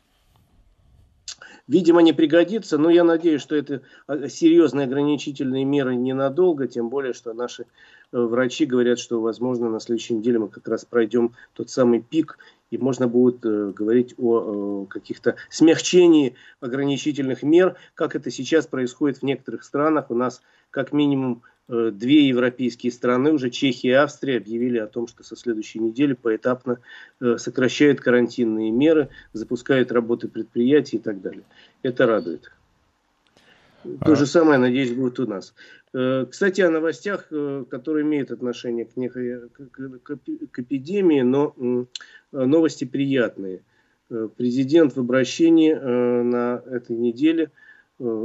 Видимо, 1.69 2.03
не 2.03 2.13
пригодится, 2.13 2.79
но 2.79 2.91
я 2.91 3.05
надеюсь, 3.05 3.41
что 3.41 3.55
это 3.55 3.83
а, 4.09 4.29
серьезные 4.29 4.87
ограничительные 4.87 5.65
меры 5.65 5.95
ненадолго, 5.95 6.67
тем 6.67 6.89
более, 6.89 7.13
что 7.13 7.33
наши 7.33 7.63
э, 7.63 8.19
врачи 8.19 8.67
говорят, 8.67 8.99
что, 8.99 9.21
возможно, 9.21 9.71
на 9.71 9.79
следующей 9.79 10.15
неделе 10.15 10.41
мы 10.41 10.49
как 10.49 10.67
раз 10.67 10.85
пройдем 10.85 11.33
тот 11.53 11.71
самый 11.71 12.01
пик, 12.01 12.39
и 12.71 12.79
можно 12.79 13.09
будет 13.09 13.45
э, 13.45 13.73
говорить 13.75 14.15
о 14.17 14.85
э, 14.85 14.87
каких-то 14.87 15.37
смягчении 15.49 16.37
ограничительных 16.61 17.43
мер, 17.43 17.77
как 17.95 18.15
это 18.17 18.31
сейчас 18.31 18.67
происходит 18.67 19.19
в 19.19 19.23
некоторых 19.23 19.65
странах. 19.65 20.11
У 20.11 20.15
нас 20.15 20.41
как 20.71 20.93
минимум 20.93 21.43
э, 21.69 21.91
две 21.93 22.29
европейские 22.29 22.93
страны, 22.93 23.33
уже 23.33 23.51
Чехия 23.51 23.89
и 23.89 23.93
Австрия, 23.93 24.37
объявили 24.37 24.79
о 24.79 24.87
том, 24.87 25.09
что 25.09 25.25
со 25.25 25.37
следующей 25.37 25.81
недели 25.81 26.13
поэтапно 26.13 26.79
э, 27.21 27.37
сокращают 27.39 28.01
карантинные 28.01 28.71
меры, 28.71 29.09
запускают 29.33 29.93
работы 29.93 30.29
предприятий 30.29 30.97
и 30.97 31.01
так 31.01 31.21
далее. 31.21 31.45
Это 31.83 32.07
радует. 32.07 32.53
То 34.05 34.15
же 34.15 34.27
самое, 34.27 34.59
надеюсь, 34.59 34.93
будет 34.93 35.19
у 35.21 35.27
нас. 35.27 35.55
Э, 35.93 36.27
кстати, 36.31 36.61
о 36.61 36.71
новостях, 36.71 37.27
э, 37.31 37.65
которые 37.69 38.05
имеют 38.05 38.31
отношение 38.31 38.85
к, 38.85 38.97
некой, 38.97 39.49
к, 39.49 40.19
к 40.51 40.59
эпидемии, 40.59 41.23
но 41.23 41.55
новости 42.31 42.85
приятные. 42.85 43.63
Э, 44.11 44.29
президент 44.37 44.95
в 44.95 45.01
обращении 45.01 45.73
на 45.73 46.63
этой 46.67 46.97
неделе 46.97 47.51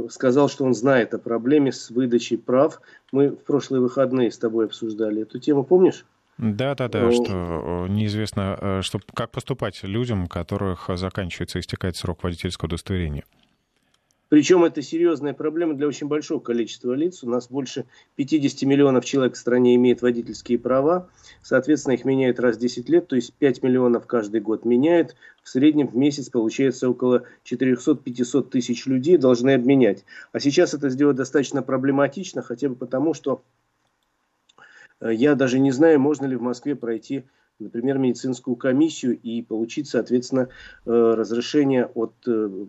сказал, 0.08 0.48
что 0.48 0.64
он 0.64 0.72
знает 0.72 1.12
о 1.12 1.18
проблеме 1.18 1.70
с 1.70 1.90
выдачей 1.90 2.38
прав. 2.38 2.80
Мы 3.12 3.28
в 3.28 3.44
прошлые 3.44 3.82
выходные 3.82 4.30
с 4.30 4.38
тобой 4.38 4.66
обсуждали 4.66 5.22
эту 5.22 5.38
тему, 5.38 5.64
помнишь? 5.64 6.06
Да, 6.38 6.74
да, 6.74 6.88
да, 6.88 7.12
что 7.12 7.86
неизвестно, 7.88 8.80
что, 8.82 9.00
как 9.12 9.30
поступать 9.32 9.82
людям, 9.82 10.24
у 10.24 10.28
которых 10.28 10.88
заканчивается, 10.94 11.60
истекает 11.60 11.96
срок 11.96 12.22
водительского 12.22 12.68
удостоверения. 12.68 13.24
Причем 14.28 14.64
это 14.64 14.82
серьезная 14.82 15.34
проблема 15.34 15.74
для 15.74 15.86
очень 15.86 16.08
большого 16.08 16.40
количества 16.40 16.92
лиц. 16.94 17.22
У 17.22 17.28
нас 17.28 17.48
больше 17.48 17.86
50 18.16 18.62
миллионов 18.62 19.04
человек 19.04 19.34
в 19.34 19.38
стране 19.38 19.76
имеют 19.76 20.02
водительские 20.02 20.58
права. 20.58 21.08
Соответственно, 21.42 21.94
их 21.94 22.04
меняют 22.04 22.40
раз 22.40 22.56
в 22.56 22.60
10 22.60 22.88
лет, 22.88 23.06
то 23.06 23.14
есть 23.14 23.32
5 23.34 23.62
миллионов 23.62 24.06
каждый 24.06 24.40
год 24.40 24.64
меняют. 24.64 25.14
В 25.42 25.48
среднем 25.48 25.86
в 25.86 25.96
месяц 25.96 26.28
получается 26.28 26.90
около 26.90 27.24
400-500 27.44 28.50
тысяч 28.50 28.86
людей 28.86 29.16
должны 29.16 29.54
обменять. 29.54 30.04
А 30.32 30.40
сейчас 30.40 30.74
это 30.74 30.90
сделать 30.90 31.16
достаточно 31.16 31.62
проблематично, 31.62 32.42
хотя 32.42 32.68
бы 32.68 32.74
потому, 32.74 33.14
что 33.14 33.44
э, 35.00 35.14
я 35.14 35.36
даже 35.36 35.60
не 35.60 35.70
знаю, 35.70 36.00
можно 36.00 36.26
ли 36.26 36.34
в 36.34 36.42
Москве 36.42 36.74
пройти 36.74 37.24
например, 37.58 37.96
медицинскую 37.96 38.54
комиссию 38.54 39.18
и 39.18 39.40
получить, 39.40 39.88
соответственно, 39.88 40.50
э, 40.84 40.90
разрешение 40.90 41.86
от 41.86 42.12
э, 42.26 42.66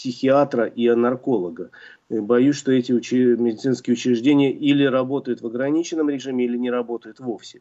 психиатра 0.00 0.64
и 0.64 0.88
нарколога. 0.88 1.70
Боюсь, 2.08 2.56
что 2.56 2.72
эти 2.72 2.90
учи- 2.90 3.36
медицинские 3.36 3.92
учреждения 3.92 4.50
или 4.50 4.84
работают 4.84 5.42
в 5.42 5.46
ограниченном 5.46 6.08
режиме, 6.08 6.46
или 6.46 6.56
не 6.56 6.70
работают 6.70 7.20
вовсе. 7.20 7.60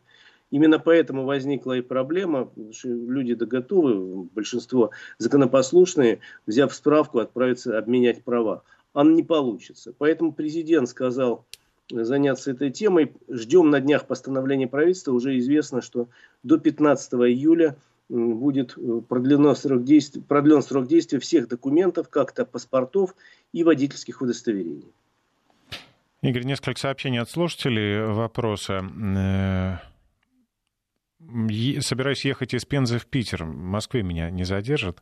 Именно 0.50 0.80
поэтому 0.80 1.26
возникла 1.26 1.78
и 1.78 1.82
проблема, 1.82 2.50
что 2.72 2.88
люди-то 2.88 3.46
готовы, 3.46 4.24
большинство 4.34 4.92
законопослушные, 5.18 6.20
взяв 6.48 6.74
справку, 6.74 7.20
отправиться 7.20 7.78
обменять 7.78 8.24
права. 8.24 8.64
А 8.94 9.04
не 9.04 9.22
получится. 9.22 9.94
Поэтому 9.98 10.32
президент 10.32 10.88
сказал 10.88 11.46
заняться 11.92 12.52
этой 12.52 12.72
темой. 12.72 13.12
Ждем 13.28 13.70
на 13.70 13.82
днях 13.82 14.08
постановления 14.08 14.68
правительства. 14.68 15.12
Уже 15.12 15.38
известно, 15.40 15.82
что 15.82 16.08
до 16.44 16.58
15 16.58 17.14
июля 17.14 17.76
будет 18.10 18.78
э, 18.78 19.02
продлено 19.08 19.56
срок 19.56 19.84
действия, 19.84 20.22
продлен 20.22 20.62
срок 20.62 20.88
действия 20.88 21.20
всех 21.20 21.48
документов, 21.48 22.10
как-то 22.10 22.46
паспортов 22.46 23.16
и 23.54 23.64
водительских 23.64 24.22
удостоверений. 24.22 24.92
Игорь, 26.22 26.44
несколько 26.44 26.80
сообщений 26.80 27.20
от 27.20 27.30
слушателей. 27.30 28.04
Вопросы. 28.12 28.82
Э, 29.16 29.78
собираюсь 31.82 32.26
ехать 32.26 32.54
из 32.54 32.66
Пензы 32.66 32.98
в 32.98 33.06
Питер. 33.06 33.46
В 33.46 33.56
Москве 33.56 34.04
меня 34.04 34.30
не 34.30 34.44
задержат? 34.44 35.02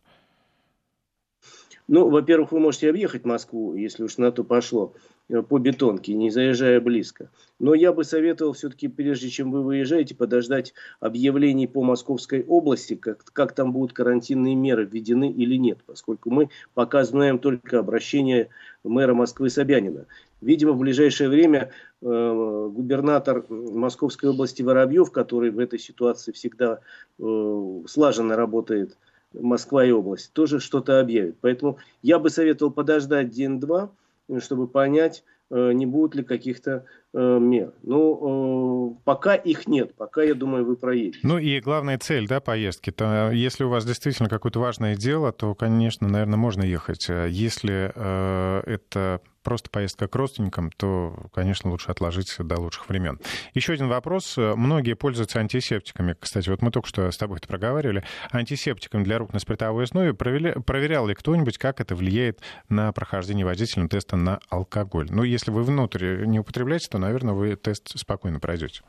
Ну, 1.87 2.09
во-первых, 2.09 2.51
вы 2.51 2.59
можете 2.59 2.89
объехать 2.89 3.23
Москву, 3.23 3.73
если 3.73 4.03
уж 4.03 4.17
на 4.17 4.31
то 4.31 4.43
пошло. 4.43 4.93
Э, 5.29 5.41
по 5.41 5.57
бетонке, 5.57 6.13
не 6.13 6.29
заезжая 6.29 6.79
близко. 6.79 7.29
Но 7.59 7.73
я 7.73 7.91
бы 7.91 8.03
советовал 8.03 8.53
все-таки, 8.53 8.87
прежде 8.87 9.29
чем 9.29 9.51
вы 9.51 9.63
выезжаете, 9.63 10.15
подождать 10.15 10.73
объявлений 10.99 11.67
по 11.67 11.83
Московской 11.83 12.43
области, 12.43 12.95
как, 12.95 13.23
как 13.33 13.53
там 13.53 13.73
будут 13.73 13.93
карантинные 13.93 14.55
меры 14.55 14.85
введены 14.85 15.29
или 15.29 15.55
нет, 15.55 15.79
поскольку 15.85 16.29
мы 16.29 16.49
пока 16.73 17.03
знаем 17.03 17.39
только 17.39 17.79
обращение 17.79 18.49
мэра 18.83 19.13
Москвы 19.13 19.49
Собянина. 19.49 20.05
Видимо, 20.39 20.73
в 20.73 20.77
ближайшее 20.77 21.29
время 21.29 21.71
э, 22.01 22.69
губернатор 22.71 23.45
Московской 23.49 24.29
области 24.29 24.61
Воробьев, 24.61 25.11
который 25.11 25.49
в 25.51 25.59
этой 25.59 25.79
ситуации 25.79 26.31
всегда 26.31 26.79
э, 27.19 27.81
слаженно 27.87 28.35
работает, 28.35 28.97
Москва 29.33 29.85
и 29.85 29.91
область, 29.91 30.33
тоже 30.33 30.59
что-то 30.59 30.99
объявит. 30.99 31.37
Поэтому 31.41 31.77
я 32.01 32.19
бы 32.19 32.29
советовал 32.29 32.71
подождать 32.71 33.29
день-два, 33.29 33.91
чтобы 34.39 34.67
понять, 34.67 35.23
э, 35.49 35.71
не 35.73 35.85
будут 35.85 36.15
ли 36.15 36.23
каких-то 36.23 36.85
э, 37.13 37.39
мер. 37.39 37.73
Ну, 37.83 38.97
э, 38.97 39.01
пока 39.03 39.35
их 39.35 39.67
нет, 39.67 39.95
пока, 39.95 40.23
я 40.23 40.33
думаю, 40.33 40.65
вы 40.65 40.75
проедете. 40.75 41.19
Ну 41.23 41.37
и 41.37 41.59
главная 41.59 41.97
цель, 41.97 42.27
да, 42.27 42.39
поездки. 42.39 42.91
То, 42.91 43.31
если 43.31 43.63
у 43.63 43.69
вас 43.69 43.85
действительно 43.85 44.29
какое-то 44.29 44.59
важное 44.59 44.95
дело, 44.95 45.31
то, 45.31 45.55
конечно, 45.55 46.07
наверное, 46.07 46.37
можно 46.37 46.63
ехать. 46.63 47.07
Если 47.09 47.91
э, 47.93 48.61
это 48.65 49.21
просто 49.47 49.69
поездка 49.69 50.09
к 50.09 50.15
родственникам, 50.15 50.71
то, 50.75 51.15
конечно, 51.33 51.71
лучше 51.71 51.89
отложить 51.89 52.35
до 52.37 52.59
лучших 52.59 52.89
времен. 52.89 53.17
Еще 53.53 53.71
один 53.71 53.87
вопрос. 53.87 54.35
Многие 54.35 54.93
пользуются 54.93 55.39
антисептиками. 55.39 56.17
Кстати, 56.19 56.49
вот 56.49 56.61
мы 56.61 56.69
только 56.69 56.89
что 56.89 57.09
с 57.09 57.15
тобой 57.17 57.37
это 57.37 57.47
проговаривали. 57.47 58.03
Антисептиком 58.33 59.05
для 59.05 59.17
рук 59.19 59.31
на 59.31 59.39
спиртовой 59.39 59.85
основе. 59.85 60.13
Проверял, 60.13 60.61
проверял 60.61 61.07
ли 61.07 61.15
кто-нибудь, 61.15 61.57
как 61.59 61.79
это 61.79 61.95
влияет 61.95 62.41
на 62.67 62.91
прохождение 62.91 63.45
водительным 63.45 63.87
теста 63.87 64.17
на 64.17 64.41
алкоголь? 64.49 65.07
Ну, 65.09 65.23
если 65.23 65.49
вы 65.49 65.63
внутрь 65.63 66.25
не 66.25 66.41
употребляете, 66.41 66.89
то, 66.89 66.97
наверное, 66.97 67.33
вы 67.33 67.55
тест 67.55 67.97
спокойно 67.97 68.41
пройдете. 68.41 68.81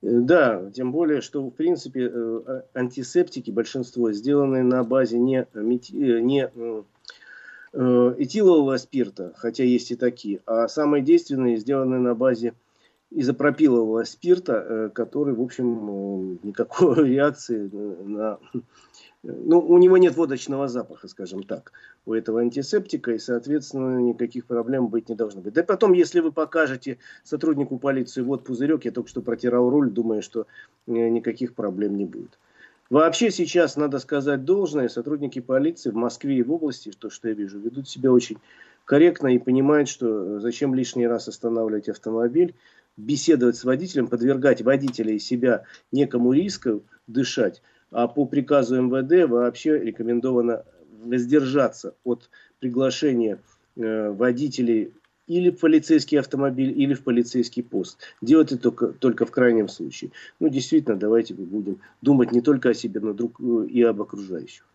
Да, 0.00 0.70
тем 0.70 0.92
более, 0.92 1.22
что 1.22 1.42
в 1.42 1.50
принципе 1.50 2.08
э, 2.08 2.62
антисептики 2.72 3.50
большинство 3.50 4.12
сделаны 4.12 4.62
на 4.62 4.84
базе 4.84 5.18
не, 5.18 5.44
э, 5.52 5.60
не 5.60 6.48
Э, 6.54 6.82
этилового 7.72 8.76
спирта, 8.78 9.32
хотя 9.36 9.64
есть 9.64 9.90
и 9.92 9.96
такие, 9.96 10.40
а 10.46 10.66
самые 10.68 11.02
действенные 11.02 11.56
сделаны 11.56 11.98
на 11.98 12.14
базе 12.14 12.54
изопропилового 13.10 14.04
спирта, 14.04 14.52
э, 14.54 14.90
который, 14.90 15.34
в 15.34 15.40
общем, 15.40 15.66
э, 15.66 16.46
никакой 16.46 17.08
реакции 17.08 17.68
на... 18.04 18.38
Ну, 19.22 19.58
у 19.58 19.76
него 19.76 19.98
нет 19.98 20.16
водочного 20.16 20.66
запаха, 20.68 21.06
скажем 21.06 21.42
так, 21.42 21.72
у 22.06 22.14
этого 22.14 22.40
антисептика, 22.40 23.12
и, 23.12 23.18
соответственно, 23.18 23.98
никаких 23.98 24.46
проблем 24.46 24.86
быть 24.86 25.10
не 25.10 25.14
должно 25.14 25.42
быть. 25.42 25.52
Да 25.52 25.60
и 25.60 25.66
потом, 25.66 25.92
если 25.92 26.20
вы 26.20 26.32
покажете 26.32 26.96
сотруднику 27.22 27.78
полиции 27.78 28.22
вот 28.22 28.44
пузырек, 28.44 28.86
я 28.86 28.92
только 28.92 29.10
что 29.10 29.20
протирал 29.20 29.68
руль, 29.68 29.90
думаю, 29.90 30.22
что 30.22 30.46
никаких 30.86 31.54
проблем 31.54 31.96
не 31.98 32.06
будет. 32.06 32.38
Вообще 32.90 33.30
сейчас, 33.30 33.76
надо 33.76 34.00
сказать 34.00 34.44
должное, 34.44 34.88
сотрудники 34.88 35.38
полиции 35.38 35.90
в 35.90 35.94
Москве 35.94 36.38
и 36.38 36.42
в 36.42 36.52
области, 36.52 36.90
то, 36.90 37.08
что 37.08 37.28
я 37.28 37.34
вижу, 37.34 37.60
ведут 37.60 37.88
себя 37.88 38.10
очень 38.10 38.38
корректно 38.84 39.28
и 39.28 39.38
понимают, 39.38 39.88
что 39.88 40.08
э, 40.08 40.40
зачем 40.40 40.74
лишний 40.74 41.06
раз 41.06 41.28
останавливать 41.28 41.88
автомобиль, 41.88 42.56
беседовать 42.96 43.56
с 43.56 43.62
водителем, 43.62 44.08
подвергать 44.08 44.62
водителя 44.62 45.14
и 45.14 45.20
себя 45.20 45.62
некому 45.92 46.32
риску 46.32 46.82
дышать. 47.06 47.62
А 47.92 48.08
по 48.08 48.26
приказу 48.26 48.82
МВД 48.82 49.30
вообще 49.30 49.78
рекомендовано 49.78 50.64
воздержаться 51.04 51.94
от 52.02 52.28
приглашения 52.58 53.38
э, 53.76 54.10
водителей 54.10 54.92
или 55.30 55.50
в 55.50 55.60
полицейский 55.60 56.18
автомобиль, 56.18 56.72
или 56.76 56.94
в 56.94 57.04
полицейский 57.04 57.62
пост. 57.62 58.00
Делать 58.20 58.50
это 58.50 58.62
только, 58.62 58.88
только 58.88 59.26
в 59.26 59.30
крайнем 59.30 59.68
случае. 59.68 60.10
Ну, 60.40 60.48
действительно, 60.48 60.96
давайте 60.96 61.34
будем 61.34 61.78
думать 62.02 62.32
не 62.32 62.40
только 62.40 62.70
о 62.70 62.74
себе, 62.74 63.00
но 63.00 63.12
друг, 63.12 63.40
э, 63.40 63.66
и 63.68 63.80
об 63.82 64.02
окружающих. 64.02 64.66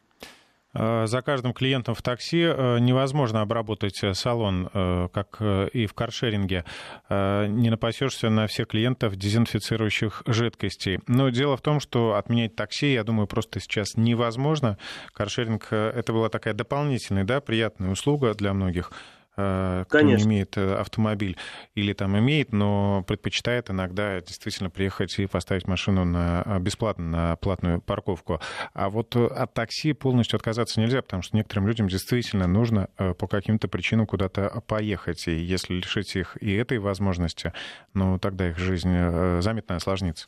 А, 0.74 1.08
за 1.08 1.22
каждым 1.22 1.54
клиентом 1.54 1.94
в 1.94 2.02
такси 2.02 2.42
э, 2.42 2.80
невозможно 2.80 3.42
обработать 3.42 4.02
э, 4.02 4.14
салон, 4.14 4.70
как 5.14 5.42
и 5.74 5.88
в 5.88 5.94
каршеринге. 5.94 6.64
Не 7.10 7.70
напасешься 7.70 8.30
на 8.30 8.48
всех 8.48 8.68
клиентов 8.70 9.18
дезинфицирующих 9.18 10.24
жидкостей. 10.26 11.00
Но 11.08 11.30
дело 11.30 11.58
в 11.58 11.62
том, 11.62 11.82
что 11.82 12.16
отменять 12.16 12.56
такси, 12.56 12.94
я 12.94 13.04
думаю, 13.04 13.28
просто 13.28 13.60
сейчас 13.60 13.98
невозможно. 13.98 14.78
Каршеринг— 15.14 15.68
это 15.72 16.14
была 16.14 16.30
такая 16.30 16.54
дополнительная, 16.54 17.26
да, 17.26 17.42
приятная 17.42 17.92
услуга 17.92 18.34
для 18.34 18.54
многих. 18.54 18.92
Э, 19.38 19.84
кто 19.88 19.98
Конечно. 20.00 20.28
не 20.28 20.36
имеет 20.36 20.58
э, 20.58 20.76
автомобиль 20.76 21.38
или 21.74 21.94
там 21.94 22.18
имеет, 22.18 22.54
но 22.54 23.04
предпочитает 23.06 23.70
иногда 23.70 24.22
действительно 24.22 24.70
приехать 24.70 25.18
и 25.20 25.28
поставить 25.28 25.68
машину 25.68 26.06
на, 26.06 26.44
э, 26.46 26.60
бесплатно 26.60 27.06
на 27.06 27.36
платную 27.36 27.82
парковку. 27.82 28.40
А 28.74 28.90
вот 28.90 29.16
от 29.16 29.54
такси 29.54 29.94
полностью 29.94 30.38
отказаться 30.38 30.80
нельзя, 30.80 31.02
потому 31.02 31.22
что 31.22 31.36
некоторым 31.36 31.68
людям 31.68 31.88
действительно 31.88 32.48
нужно 32.48 32.90
по 32.98 33.28
каким-то 33.28 33.68
причинам 33.68 34.08
куда-то 34.08 34.64
поехать. 34.68 35.28
И 35.28 35.36
если 35.36 35.74
лишить 35.74 36.16
их 36.16 36.38
и 36.42 36.54
этой 36.54 36.80
возможности, 36.80 37.54
ну 37.94 38.18
тогда 38.20 38.50
их 38.50 38.58
жизнь 38.58 38.92
заметно 39.42 39.76
осложнится. 39.76 40.28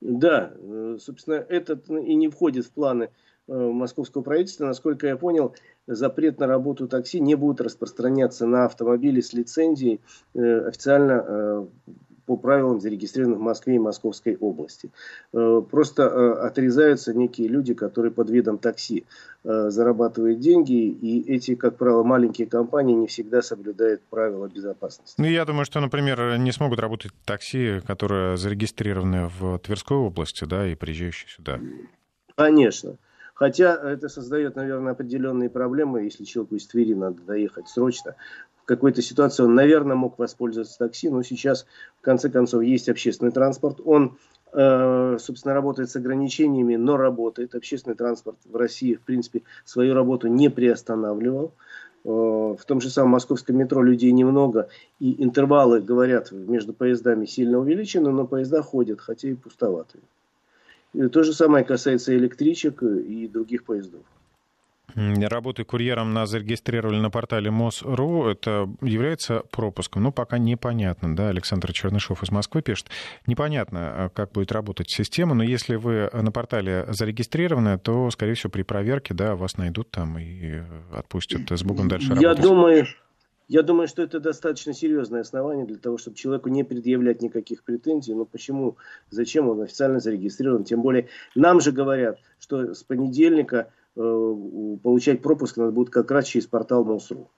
Да, 0.00 0.52
собственно, 0.98 1.34
этот 1.34 1.88
и 1.88 2.14
не 2.14 2.28
входит 2.28 2.66
в 2.66 2.72
планы 2.72 3.10
московского 3.48 4.22
правительства. 4.22 4.66
Насколько 4.66 5.06
я 5.06 5.16
понял, 5.16 5.54
запрет 5.86 6.38
на 6.40 6.46
работу 6.46 6.88
такси 6.88 7.20
не 7.20 7.34
будет 7.34 7.60
распространяться 7.60 8.46
на 8.46 8.64
автомобили 8.64 9.20
с 9.20 9.32
лицензией 9.32 10.00
э, 10.34 10.68
официально 10.68 11.24
э, 11.26 11.66
по 12.26 12.36
правилам, 12.36 12.80
зарегистрированных 12.80 13.38
в 13.38 13.42
Москве 13.42 13.76
и 13.76 13.78
Московской 13.78 14.36
области. 14.36 14.90
Э, 15.32 15.62
просто 15.70 16.44
отрезаются 16.44 17.14
некие 17.14 17.46
люди, 17.46 17.72
которые 17.72 18.10
под 18.10 18.30
видом 18.30 18.58
такси 18.58 19.04
зарабатывают 19.44 20.40
деньги, 20.40 20.72
и 20.72 21.32
эти, 21.32 21.54
как 21.54 21.76
правило, 21.76 22.02
маленькие 22.02 22.48
компании 22.48 22.94
не 22.94 23.06
всегда 23.06 23.42
соблюдают 23.42 24.02
правила 24.10 24.48
безопасности. 24.48 25.14
Ну, 25.18 25.26
я 25.26 25.44
думаю, 25.44 25.64
что, 25.64 25.78
например, 25.78 26.36
не 26.38 26.50
смогут 26.50 26.80
работать 26.80 27.12
такси, 27.24 27.80
которые 27.86 28.36
зарегистрированы 28.38 29.30
в 29.38 29.60
Тверской 29.60 29.98
области, 29.98 30.44
да, 30.44 30.66
и 30.66 30.74
приезжающие 30.74 31.28
сюда. 31.28 31.60
Конечно. 32.34 32.96
Хотя 33.36 33.74
это 33.74 34.08
создает, 34.08 34.56
наверное, 34.56 34.92
определенные 34.92 35.50
проблемы, 35.50 36.04
если 36.04 36.24
человеку 36.24 36.54
из 36.54 36.66
Твери 36.66 36.94
надо 36.94 37.20
доехать 37.20 37.68
срочно. 37.68 38.16
В 38.62 38.64
какой-то 38.64 39.02
ситуации 39.02 39.42
он, 39.42 39.54
наверное, 39.54 39.94
мог 39.94 40.18
воспользоваться 40.18 40.78
такси, 40.78 41.10
но 41.10 41.22
сейчас, 41.22 41.66
в 41.98 42.00
конце 42.00 42.30
концов, 42.30 42.62
есть 42.62 42.88
общественный 42.88 43.32
транспорт. 43.32 43.78
Он 43.84 44.16
э, 44.54 45.18
собственно, 45.20 45.52
работает 45.52 45.90
с 45.90 45.96
ограничениями, 45.96 46.76
но 46.76 46.96
работает. 46.96 47.54
Общественный 47.54 47.94
транспорт 47.94 48.38
в 48.46 48.56
России, 48.56 48.94
в 48.94 49.02
принципе, 49.02 49.42
свою 49.66 49.92
работу 49.92 50.28
не 50.28 50.48
приостанавливал. 50.48 51.52
Э, 52.04 52.08
в 52.08 52.64
том 52.66 52.80
же 52.80 52.88
самом 52.88 53.10
московском 53.10 53.58
метро 53.58 53.82
людей 53.82 54.12
немного, 54.12 54.70
и 54.98 55.22
интервалы, 55.22 55.82
говорят, 55.82 56.32
между 56.32 56.72
поездами 56.72 57.26
сильно 57.26 57.58
увеличены, 57.58 58.10
но 58.10 58.26
поезда 58.26 58.62
ходят, 58.62 59.02
хотя 59.02 59.28
и 59.28 59.34
пустоватые. 59.34 60.02
То 61.12 61.22
же 61.22 61.32
самое 61.32 61.64
касается 61.64 62.16
электричек 62.16 62.82
и 62.82 63.28
других 63.28 63.64
поездов. 63.64 64.02
Работы 64.94 65.64
курьером 65.64 66.14
нас 66.14 66.30
зарегистрировали 66.30 66.98
на 66.98 67.10
портале 67.10 67.50
МОС.ру. 67.50 68.28
Это 68.28 68.66
является 68.80 69.42
пропуском? 69.50 70.02
Ну, 70.02 70.12
пока 70.12 70.38
непонятно, 70.38 71.14
да, 71.14 71.28
Александр 71.28 71.72
Чернышов 71.74 72.22
из 72.22 72.30
Москвы 72.30 72.62
пишет. 72.62 72.88
Непонятно, 73.26 74.04
а 74.04 74.08
как 74.08 74.32
будет 74.32 74.52
работать 74.52 74.88
система, 74.88 75.34
но 75.34 75.42
если 75.42 75.76
вы 75.76 76.08
на 76.14 76.32
портале 76.32 76.86
зарегистрированы, 76.88 77.78
то, 77.78 78.10
скорее 78.10 78.34
всего, 78.34 78.50
при 78.50 78.62
проверке, 78.62 79.12
да, 79.12 79.36
вас 79.36 79.58
найдут 79.58 79.90
там 79.90 80.18
и 80.18 80.62
отпустят 80.94 81.50
с 81.50 81.62
Богом 81.62 81.88
дальше 81.88 82.14
Я 82.18 82.34
думаю, 82.34 82.86
я 83.48 83.62
думаю, 83.62 83.88
что 83.88 84.02
это 84.02 84.20
достаточно 84.20 84.72
серьезное 84.72 85.20
основание 85.20 85.66
для 85.66 85.78
того, 85.78 85.98
чтобы 85.98 86.16
человеку 86.16 86.48
не 86.48 86.64
предъявлять 86.64 87.22
никаких 87.22 87.62
претензий. 87.62 88.14
Но 88.14 88.24
почему, 88.24 88.76
зачем 89.10 89.48
он 89.48 89.60
официально 89.62 90.00
зарегистрирован? 90.00 90.64
Тем 90.64 90.82
более, 90.82 91.08
нам 91.34 91.60
же 91.60 91.72
говорят, 91.72 92.18
что 92.38 92.74
с 92.74 92.82
понедельника 92.82 93.72
Э, 93.96 94.34
получать 94.82 95.22
пропуск 95.22 95.56
надо 95.56 95.72
будет 95.72 95.90
как 95.90 96.10
раз 96.10 96.26
через 96.26 96.46
портал 96.46 96.84
МОСРУ. 96.84 97.30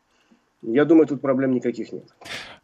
Я 0.63 0.85
думаю, 0.85 1.07
тут 1.07 1.21
проблем 1.21 1.53
никаких 1.53 1.93
нет. 1.93 2.05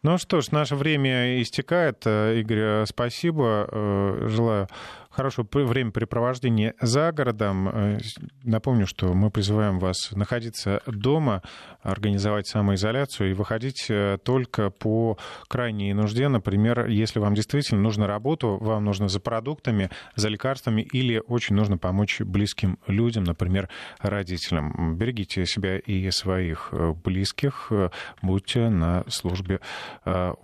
Ну 0.02 0.18
что 0.18 0.40
ж, 0.40 0.50
наше 0.50 0.74
время 0.74 1.40
истекает. 1.40 2.02
Э, 2.04 2.36
Игорь, 2.36 2.86
спасибо. 2.86 3.68
Э, 3.70 4.26
желаю 4.28 4.66
хорошего 5.14 5.46
времяпрепровождения 5.52 6.74
за 6.80 7.12
городом. 7.12 7.68
Э, 7.68 7.98
напомню, 8.42 8.86
что 8.86 9.14
мы 9.14 9.30
призываем 9.30 9.78
вас 9.78 10.10
находиться 10.12 10.82
дома, 10.86 11.42
организовать 11.82 12.46
самоизоляцию 12.46 13.30
и 13.30 13.34
выходить 13.34 13.86
э, 13.88 14.18
только 14.22 14.70
по 14.70 15.18
крайней 15.48 15.94
нужде. 15.94 16.28
Например, 16.28 16.86
если 16.86 17.18
вам 17.18 17.34
действительно 17.34 17.80
нужна 17.80 18.06
работа, 18.06 18.46
вам 18.48 18.84
нужно 18.84 19.08
за 19.08 19.20
продуктами, 19.20 19.90
за 20.16 20.28
лекарствами 20.28 20.82
или 20.82 21.22
очень 21.26 21.54
нужно 21.56 21.78
помочь 21.78 22.20
близким 22.20 22.78
людям, 22.86 23.24
например, 23.24 23.68
родителям. 24.00 24.96
Берегите 24.96 25.46
себя 25.46 25.78
и 25.78 26.10
своих 26.10 26.68
э, 26.72 26.92
близких, 26.92 27.72
будьте 28.22 28.68
на 28.68 29.04
службе 29.08 29.60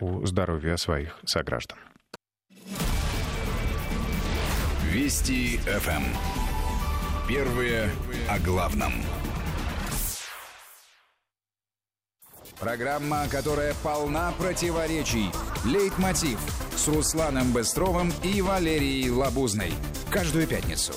у 0.00 0.24
здоровья 0.26 0.76
своих 0.76 1.18
сограждан. 1.24 1.78
Вести 4.90 5.58
ФМ. 5.58 5.90
Эм. 5.90 6.04
Первые 7.28 7.92
о 8.28 8.40
главном. 8.40 8.92
Программа, 12.58 13.28
которая 13.28 13.72
полна 13.84 14.32
противоречий. 14.32 15.30
Лейтмотив 15.64 16.40
с 16.74 16.88
Русланом 16.88 17.52
Бестровым 17.52 18.12
и 18.24 18.42
Валерией 18.42 19.08
Лабузной. 19.10 19.72
Каждую 20.10 20.48
пятницу 20.48 20.92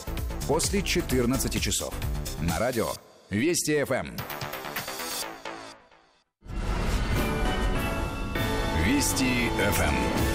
после 0.47 0.82
14 0.82 1.62
часов. 1.62 1.93
На 2.41 2.58
радио 2.58 2.88
Вести 3.29 3.84
ФМ. 3.84 3.93
Эм. 3.93 4.17
Вести 8.88 9.49
ФМ. 9.71 10.33